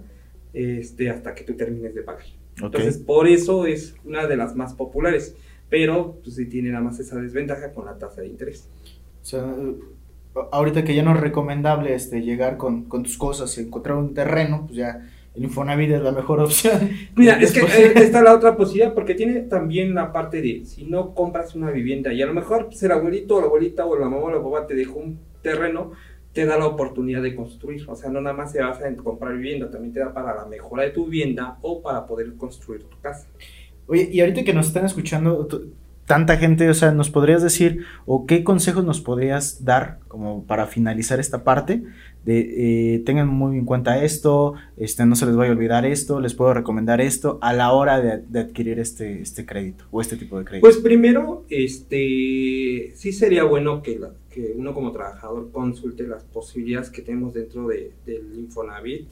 este, 0.54 1.10
hasta 1.10 1.34
que 1.34 1.44
tú 1.44 1.56
termines 1.56 1.94
de 1.94 2.02
pagar. 2.02 2.24
Entonces 2.56 2.96
por 2.98 3.28
eso 3.28 3.66
es 3.66 3.94
una 4.02 4.26
de 4.26 4.36
las 4.36 4.56
más 4.56 4.72
populares, 4.72 5.36
pero 5.68 6.18
pues 6.22 6.36
sí 6.36 6.46
tiene 6.46 6.70
nada 6.70 6.82
más 6.82 6.98
esa 6.98 7.20
desventaja 7.20 7.74
con 7.74 7.84
la 7.84 7.98
tasa 7.98 8.22
de 8.22 8.28
interés. 8.28 8.66
O 9.28 9.30
sea, 9.30 9.44
ahorita 10.52 10.84
que 10.84 10.94
ya 10.94 11.02
no 11.02 11.14
es 11.14 11.20
recomendable 11.20 11.94
este, 11.94 12.22
llegar 12.22 12.56
con, 12.56 12.84
con 12.84 13.02
tus 13.02 13.18
cosas 13.18 13.58
y 13.58 13.60
encontrar 13.60 13.98
un 13.98 14.14
terreno, 14.14 14.64
pues 14.64 14.78
ya 14.78 15.06
el 15.34 15.44
Infonavit 15.44 15.90
es 15.90 16.00
la 16.00 16.12
mejor 16.12 16.40
opción. 16.44 16.88
Mira, 17.14 17.38
es 17.38 17.52
que 17.52 17.60
eh, 17.60 17.92
está 17.96 18.22
la 18.22 18.34
otra 18.34 18.56
posibilidad 18.56 18.94
porque 18.94 19.14
tiene 19.14 19.40
también 19.42 19.94
la 19.94 20.14
parte 20.14 20.40
de 20.40 20.64
si 20.64 20.86
no 20.86 21.14
compras 21.14 21.54
una 21.54 21.70
vivienda 21.70 22.10
y 22.10 22.22
a 22.22 22.26
lo 22.26 22.32
mejor 22.32 22.68
pues, 22.68 22.82
el 22.84 22.92
abuelito 22.92 23.36
o 23.36 23.40
la 23.40 23.46
abuelita 23.48 23.84
o 23.84 23.98
la 23.98 24.08
mamá 24.08 24.16
o 24.16 24.30
la 24.30 24.42
papá 24.42 24.66
te 24.66 24.74
dejó 24.74 24.98
un 24.98 25.18
terreno, 25.42 25.92
te 26.32 26.46
da 26.46 26.56
la 26.56 26.64
oportunidad 26.64 27.20
de 27.20 27.34
construir. 27.34 27.84
O 27.86 27.96
sea, 27.96 28.08
no 28.08 28.22
nada 28.22 28.34
más 28.34 28.52
se 28.52 28.62
basa 28.62 28.88
en 28.88 28.96
comprar 28.96 29.34
vivienda, 29.34 29.70
también 29.70 29.92
te 29.92 30.00
da 30.00 30.14
para 30.14 30.34
la 30.34 30.46
mejora 30.46 30.84
de 30.84 30.90
tu 30.90 31.04
vivienda 31.04 31.58
o 31.60 31.82
para 31.82 32.06
poder 32.06 32.34
construir 32.36 32.84
tu 32.84 32.98
casa. 33.02 33.26
Oye, 33.88 34.08
y 34.10 34.20
ahorita 34.20 34.42
que 34.42 34.54
nos 34.54 34.68
están 34.68 34.86
escuchando 34.86 35.46
tanta 36.08 36.38
gente, 36.38 36.68
o 36.70 36.74
sea, 36.74 36.90
¿nos 36.90 37.10
podrías 37.10 37.42
decir 37.42 37.84
o 38.06 38.24
qué 38.26 38.42
consejos 38.42 38.82
nos 38.82 39.00
podrías 39.00 39.64
dar 39.64 40.00
como 40.08 40.44
para 40.44 40.66
finalizar 40.66 41.20
esta 41.20 41.44
parte? 41.44 41.82
De, 42.24 42.94
eh, 42.94 42.98
tengan 43.00 43.28
muy 43.28 43.58
en 43.58 43.66
cuenta 43.66 44.02
esto, 44.02 44.54
este, 44.78 45.04
no 45.04 45.16
se 45.16 45.26
les 45.26 45.36
vaya 45.36 45.50
a 45.50 45.54
olvidar 45.54 45.84
esto, 45.84 46.18
les 46.18 46.32
puedo 46.32 46.54
recomendar 46.54 47.02
esto 47.02 47.38
a 47.42 47.52
la 47.52 47.72
hora 47.72 48.00
de, 48.00 48.40
adquirir 48.40 48.80
este, 48.80 49.20
este 49.20 49.44
crédito 49.44 49.84
o 49.90 50.00
este 50.00 50.16
tipo 50.16 50.38
de 50.38 50.46
crédito. 50.46 50.66
Pues 50.66 50.78
primero, 50.78 51.44
este, 51.50 52.92
sí 52.96 53.12
sería 53.12 53.44
bueno 53.44 53.82
que, 53.82 54.00
que 54.30 54.54
uno 54.56 54.72
como 54.72 54.92
trabajador 54.92 55.52
consulte 55.52 56.06
las 56.06 56.24
posibilidades 56.24 56.88
que 56.88 57.02
tenemos 57.02 57.34
dentro 57.34 57.68
de, 57.68 57.92
del 58.06 58.34
Infonavit 58.38 59.08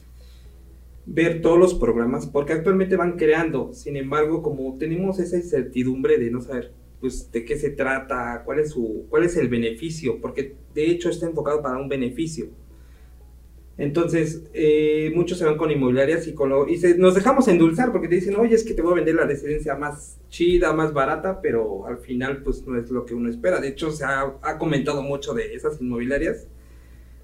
ver 1.05 1.41
todos 1.41 1.57
los 1.57 1.73
programas, 1.73 2.27
porque 2.27 2.53
actualmente 2.53 2.97
van 2.97 3.17
creando. 3.17 3.73
Sin 3.73 3.95
embargo, 3.95 4.41
como 4.41 4.77
tenemos 4.77 5.19
esa 5.19 5.37
incertidumbre 5.37 6.17
de 6.17 6.31
no 6.31 6.41
saber 6.41 6.73
pues 6.99 7.31
de 7.31 7.45
qué 7.45 7.57
se 7.57 7.69
trata, 7.71 8.41
cuál 8.45 8.59
es 8.59 8.71
su 8.71 9.05
cuál 9.09 9.23
es 9.23 9.37
el 9.37 9.49
beneficio, 9.49 10.19
porque 10.21 10.55
de 10.73 10.89
hecho 10.89 11.09
está 11.09 11.27
enfocado 11.27 11.61
para 11.61 11.77
un 11.77 11.89
beneficio. 11.89 12.49
Entonces, 13.77 14.43
eh, 14.53 15.11
muchos 15.13 15.37
se 15.37 15.45
van 15.45 15.55
con 15.55 15.69
inmobiliarias 15.69 16.27
y, 16.27 16.33
con 16.33 16.49
lo, 16.49 16.67
y 16.67 16.79
nos 16.97 17.13
dejamos 17.13 17.47
endulzar 17.47 17.91
porque 17.91 18.07
te 18.07 18.15
dicen, 18.15 18.35
oye, 18.35 18.55
es 18.55 18.63
que 18.63 18.73
te 18.73 18.81
voy 18.81 18.93
a 18.93 18.95
vender 18.95 19.13
la 19.13 19.25
residencia 19.25 19.75
más 19.75 20.19
chida, 20.29 20.73
más 20.73 20.93
barata, 20.93 21.41
pero 21.41 21.85
al 21.85 21.99
final 21.99 22.41
pues 22.41 22.65
no 22.65 22.79
es 22.79 22.89
lo 22.89 23.05
que 23.05 23.13
uno 23.13 23.29
espera. 23.29 23.59
De 23.59 23.67
hecho, 23.67 23.91
se 23.91 24.03
ha, 24.03 24.35
ha 24.41 24.57
comentado 24.57 25.03
mucho 25.03 25.35
de 25.35 25.53
esas 25.53 25.79
inmobiliarias, 25.79 26.47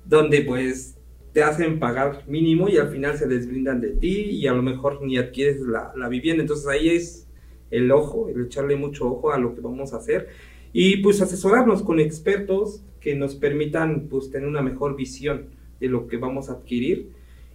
donde 0.06 0.42
pues 0.42 0.96
te 1.34 1.42
hacen 1.42 1.80
pagar 1.80 2.24
mínimo 2.28 2.70
y 2.70 2.78
al 2.78 2.90
final 2.90 3.18
se 3.18 3.28
desbrindan 3.28 3.82
de 3.82 3.90
ti 3.90 4.30
y 4.30 4.46
a 4.46 4.54
lo 4.54 4.62
mejor 4.62 5.02
ni 5.02 5.18
adquieres 5.18 5.60
la, 5.62 5.92
la, 5.96 6.08
vivienda. 6.08 6.44
Entonces 6.44 6.68
ahí 6.68 6.90
es 6.90 7.28
el 7.74 7.92
ojo, 7.92 8.30
el 8.30 8.46
echarle 8.46 8.76
mucho 8.76 9.08
ojo 9.08 9.32
a 9.32 9.38
lo 9.38 9.56
que 9.56 9.62
vamos 9.62 9.94
a 9.94 9.98
hacer 9.98 10.30
y 10.72 10.98
pues 10.98 11.22
asesorarnos 11.22 11.84
con 11.84 12.00
expertos 12.00 12.82
que 13.00 13.16
nos 13.16 13.36
permitan 13.36 14.08
pues 14.10 14.32
tener 14.32 14.48
una 14.48 14.62
mejor 14.62 14.96
visión 14.96 15.48
de 15.80 15.88
lo 15.90 16.08
que 16.08 16.18
vamos 16.18 16.50
a 16.50 16.54
adquirir 16.54 17.10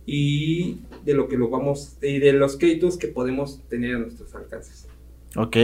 y 0.05 0.79
de 1.05 1.15
lo 1.15 1.29
que 1.29 1.37
lo 1.37 1.49
vamos 1.49 1.97
y 2.03 2.19
de 2.19 2.33
los 2.33 2.57
créditos 2.57 2.99
que 2.99 3.09
podemos 3.09 3.63
tener 3.69 3.97
a 3.97 3.99
nuestros 3.99 4.35
alcances. 4.35 4.89
Ok. 5.37 5.57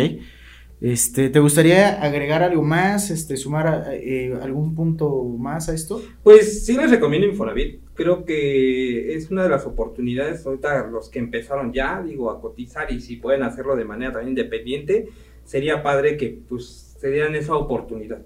Este, 0.80 1.30
¿Te 1.30 1.40
gustaría 1.40 2.02
agregar 2.02 2.42
algo 2.42 2.62
más, 2.62 3.10
este, 3.10 3.36
sumar 3.36 3.88
eh, 3.92 4.36
algún 4.42 4.74
punto 4.74 5.24
más 5.24 5.68
a 5.68 5.74
esto? 5.74 6.02
Pues 6.22 6.66
sí 6.66 6.76
les 6.76 6.90
recomiendo 6.90 7.26
Infonavit. 7.26 7.80
Creo 7.94 8.24
que 8.24 9.14
es 9.14 9.30
una 9.30 9.44
de 9.44 9.48
las 9.48 9.66
oportunidades, 9.66 10.44
ahorita 10.44 10.88
los 10.88 11.08
que 11.08 11.20
empezaron 11.20 11.72
ya, 11.72 12.02
digo, 12.02 12.30
a 12.30 12.40
cotizar 12.40 12.92
y 12.92 13.00
si 13.00 13.16
pueden 13.16 13.44
hacerlo 13.44 13.76
de 13.76 13.84
manera 13.84 14.12
también 14.12 14.30
independiente, 14.30 15.08
sería 15.44 15.82
padre 15.82 16.16
que 16.16 16.38
pues 16.48 16.96
se 16.98 17.10
dieran 17.10 17.34
esa 17.34 17.54
oportunidad. 17.54 18.22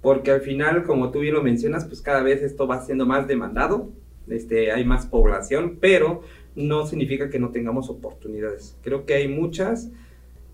Porque 0.00 0.30
al 0.30 0.40
final, 0.40 0.84
como 0.84 1.10
tú 1.10 1.20
bien 1.20 1.34
lo 1.34 1.42
mencionas, 1.42 1.84
pues 1.84 2.00
cada 2.00 2.22
vez 2.22 2.42
esto 2.42 2.66
va 2.66 2.80
siendo 2.82 3.04
más 3.04 3.26
demandado, 3.26 3.90
este, 4.28 4.72
hay 4.72 4.84
más 4.84 5.06
población, 5.06 5.78
pero 5.80 6.22
no 6.54 6.86
significa 6.86 7.28
que 7.28 7.38
no 7.38 7.50
tengamos 7.50 7.90
oportunidades. 7.90 8.76
Creo 8.82 9.04
que 9.04 9.14
hay 9.14 9.28
muchas 9.28 9.90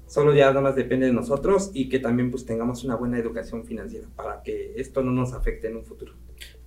solo 0.07 0.35
ya 0.35 0.49
nada 0.49 0.61
más 0.61 0.77
depende 0.77 1.07
de 1.07 1.13
nosotros 1.13 1.71
y 1.75 1.89
que 1.89 1.99
también 1.99 2.31
pues 2.31 2.47
tengamos 2.47 2.85
una 2.85 2.97
buena 2.97 3.19
educación 3.19 3.65
financiera 3.65 4.09
para 4.17 4.43
que 4.43 4.75
esto 4.77 5.03
no 5.03 5.13
nos 5.13 5.33
afecte 5.33 5.69
en 5.69 5.77
un 5.77 5.85
futuro. 5.85 6.15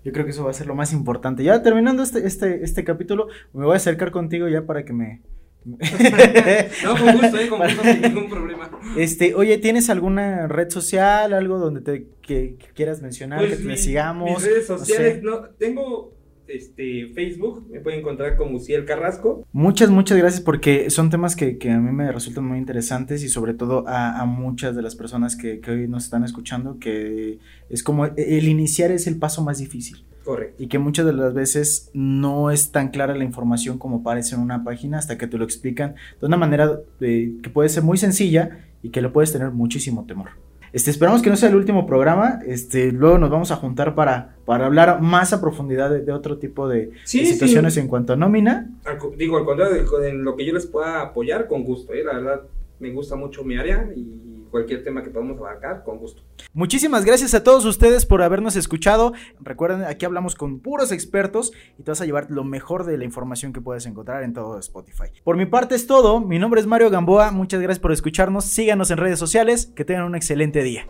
Yo 0.03 0.11
creo 0.11 0.25
que 0.25 0.31
eso 0.31 0.43
va 0.43 0.51
a 0.51 0.53
ser 0.53 0.67
lo 0.67 0.75
más 0.75 0.93
importante. 0.93 1.43
Ya 1.43 1.61
terminando 1.61 2.03
este, 2.03 2.25
este, 2.25 2.63
este 2.63 2.83
capítulo, 2.83 3.27
me 3.53 3.65
voy 3.65 3.73
a 3.73 3.77
acercar 3.77 4.11
contigo 4.11 4.47
ya 4.47 4.65
para 4.65 4.85
que 4.85 4.93
me... 4.93 5.21
no, 5.65 6.97
con 6.97 7.17
gusto, 7.17 7.37
eh, 7.37 7.49
con 7.49 7.59
gusto, 7.59 7.83
sin 7.83 8.01
ningún 8.01 8.29
problema. 8.29 8.71
Este, 8.95 9.35
oye, 9.35 9.57
¿tienes 9.57 9.89
alguna 9.89 10.47
red 10.47 10.69
social, 10.69 11.33
algo 11.33 11.59
donde 11.59 11.81
te 11.81 12.07
que, 12.21 12.57
quieras 12.73 13.01
mencionar, 13.01 13.39
pues 13.39 13.57
que 13.57 13.67
te 13.67 13.77
sigamos? 13.77 14.29
Mis 14.29 14.43
redes 14.43 14.67
sociales, 14.67 15.21
no, 15.21 15.49
tengo 15.57 16.13
este, 16.49 17.07
Facebook, 17.13 17.67
me 17.69 17.79
pueden 17.79 17.99
encontrar 17.99 18.35
como 18.35 18.57
Uciel 18.57 18.85
Carrasco. 18.85 19.45
Muchas, 19.51 19.89
muchas 19.89 20.17
gracias 20.17 20.41
porque 20.41 20.89
son 20.89 21.09
temas 21.09 21.35
que, 21.35 21.57
que, 21.57 21.71
a 21.71 21.79
mí 21.79 21.91
me 21.91 22.11
resultan 22.11 22.45
muy 22.45 22.57
interesantes 22.57 23.23
y 23.23 23.29
sobre 23.29 23.53
todo 23.53 23.87
a, 23.87 24.19
a 24.19 24.25
muchas 24.25 24.75
de 24.75 24.81
las 24.81 24.95
personas 24.95 25.35
que, 25.35 25.59
que, 25.59 25.71
hoy 25.71 25.87
nos 25.87 26.05
están 26.05 26.23
escuchando, 26.23 26.79
que 26.79 27.39
es 27.69 27.83
como 27.83 28.05
el 28.05 28.47
iniciar 28.47 28.91
es 28.91 29.07
el 29.07 29.17
paso 29.17 29.43
más 29.43 29.59
difícil. 29.59 30.03
Correcto. 30.23 30.61
Y 30.61 30.67
que 30.67 30.79
muchas 30.79 31.05
de 31.05 31.13
las 31.13 31.33
veces 31.33 31.89
no 31.93 32.51
es 32.51 32.71
tan 32.71 32.89
clara 32.89 33.15
la 33.15 33.23
información 33.23 33.77
como 33.77 33.97
aparece 33.97 34.35
en 34.35 34.41
una 34.41 34.63
página 34.63 34.99
hasta 34.99 35.17
que 35.17 35.27
te 35.27 35.37
lo 35.37 35.45
explican 35.45 35.95
de 36.19 36.27
una 36.27 36.37
manera 36.37 36.81
que 36.99 37.49
puede 37.53 37.69
ser 37.69 37.83
muy 37.83 37.97
sencilla 37.97 38.65
y 38.83 38.89
que 38.89 39.01
le 39.01 39.09
puedes 39.09 39.31
tener 39.31 39.51
muchísimo 39.51 40.05
temor. 40.05 40.29
Este, 40.71 40.91
esperamos 40.91 41.21
que 41.21 41.29
no 41.29 41.35
sea 41.35 41.49
el 41.49 41.55
último 41.55 41.85
programa. 41.85 42.39
Este, 42.45 42.91
luego 42.91 43.17
nos 43.17 43.29
vamos 43.29 43.51
a 43.51 43.55
juntar 43.55 43.95
para, 43.95 44.35
para 44.45 44.65
hablar 44.65 45.01
más 45.01 45.33
a 45.33 45.41
profundidad 45.41 45.89
de, 45.89 46.11
otro 46.11 46.37
tipo 46.37 46.67
de, 46.67 46.91
situaciones 47.03 47.77
en 47.77 47.87
cuanto 47.87 48.13
a 48.13 48.15
nómina. 48.15 48.69
digo, 49.17 49.37
al 49.37 49.45
contrario, 49.45 49.85
en 50.03 50.23
lo 50.23 50.35
que 50.35 50.45
yo 50.45 50.53
les 50.53 50.65
pueda 50.65 51.01
apoyar, 51.01 51.47
con 51.47 51.63
gusto. 51.63 51.93
¿eh? 51.93 52.03
La 52.03 52.13
verdad, 52.13 52.41
me 52.79 52.91
gusta 52.91 53.15
mucho 53.15 53.43
mi 53.43 53.57
área 53.57 53.89
y 53.95 54.38
cualquier 54.49 54.83
tema 54.83 55.03
que 55.03 55.09
podamos 55.09 55.37
abarcar, 55.37 55.83
con 55.83 55.97
gusto. 55.97 56.21
Muchísimas 56.53 57.05
gracias 57.05 57.33
a 57.33 57.43
todos 57.43 57.65
ustedes 57.65 58.05
por 58.05 58.21
habernos 58.21 58.55
escuchado. 58.55 59.13
Recuerden, 59.39 59.83
aquí 59.83 60.05
hablamos 60.05 60.35
con 60.35 60.59
puros 60.59 60.91
expertos 60.91 61.51
y 61.77 61.83
te 61.83 61.91
vas 61.91 62.01
a 62.01 62.05
llevar 62.05 62.27
lo 62.29 62.43
mejor 62.43 62.85
de 62.85 62.97
la 62.97 63.05
información 63.05 63.53
que 63.53 63.61
puedes 63.61 63.85
encontrar 63.85 64.23
en 64.23 64.33
todo 64.33 64.59
Spotify. 64.59 65.09
Por 65.23 65.37
mi 65.37 65.45
parte 65.45 65.75
es 65.75 65.87
todo. 65.87 66.19
Mi 66.19 66.39
nombre 66.39 66.61
es 66.61 66.67
Mario 66.67 66.89
Gamboa. 66.89 67.31
Muchas 67.31 67.61
gracias 67.61 67.79
por 67.79 67.91
escucharnos. 67.91 68.45
Síganos 68.45 68.91
en 68.91 68.97
redes 68.97 69.19
sociales. 69.19 69.71
Que 69.75 69.85
tengan 69.85 70.05
un 70.05 70.15
excelente 70.15 70.63
día. 70.63 70.87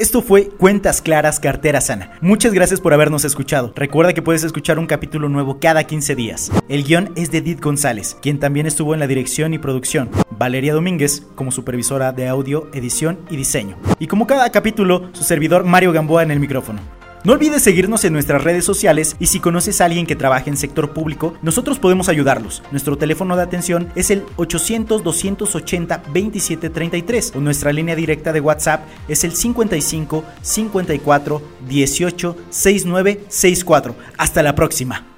Esto 0.00 0.22
fue 0.22 0.48
Cuentas 0.48 1.02
Claras, 1.02 1.40
Cartera 1.40 1.82
Sana. 1.82 2.12
Muchas 2.22 2.54
gracias 2.54 2.80
por 2.80 2.94
habernos 2.94 3.26
escuchado. 3.26 3.74
Recuerda 3.76 4.14
que 4.14 4.22
puedes 4.22 4.42
escuchar 4.44 4.78
un 4.78 4.86
capítulo 4.86 5.28
nuevo 5.28 5.60
cada 5.60 5.84
15 5.84 6.14
días. 6.14 6.50
El 6.70 6.84
guion 6.84 7.12
es 7.16 7.30
de 7.30 7.36
Edith 7.36 7.60
González, 7.60 8.16
quien 8.22 8.38
también 8.38 8.64
estuvo 8.64 8.94
en 8.94 9.00
la 9.00 9.06
dirección 9.06 9.52
y 9.52 9.58
producción. 9.58 10.08
Valeria 10.30 10.72
Domínguez 10.72 11.26
como 11.34 11.52
supervisora 11.52 12.12
de 12.12 12.28
audio, 12.28 12.70
edición 12.72 13.18
y 13.28 13.36
diseño. 13.36 13.76
Y 13.98 14.06
como 14.06 14.26
cada 14.26 14.50
capítulo, 14.50 15.10
su 15.12 15.22
servidor 15.22 15.64
Mario 15.64 15.92
Gamboa 15.92 16.22
en 16.22 16.30
el 16.30 16.40
micrófono. 16.40 16.80
No 17.22 17.34
olvides 17.34 17.62
seguirnos 17.62 18.06
en 18.06 18.14
nuestras 18.14 18.42
redes 18.42 18.64
sociales 18.64 19.14
y 19.18 19.26
si 19.26 19.40
conoces 19.40 19.80
a 19.80 19.84
alguien 19.84 20.06
que 20.06 20.16
trabaje 20.16 20.48
en 20.48 20.56
sector 20.56 20.94
público, 20.94 21.34
nosotros 21.42 21.78
podemos 21.78 22.08
ayudarlos. 22.08 22.62
Nuestro 22.70 22.96
teléfono 22.96 23.36
de 23.36 23.42
atención 23.42 23.92
es 23.94 24.10
el 24.10 24.24
800-280-2733 24.36 27.36
o 27.36 27.40
nuestra 27.40 27.74
línea 27.74 27.94
directa 27.94 28.32
de 28.32 28.40
WhatsApp 28.40 28.86
es 29.06 29.22
el 29.24 29.32
55 29.32 30.24
54 30.40 31.42
18 31.68 32.36
69 32.48 33.24
64. 33.28 33.94
Hasta 34.16 34.42
la 34.42 34.54
próxima. 34.54 35.09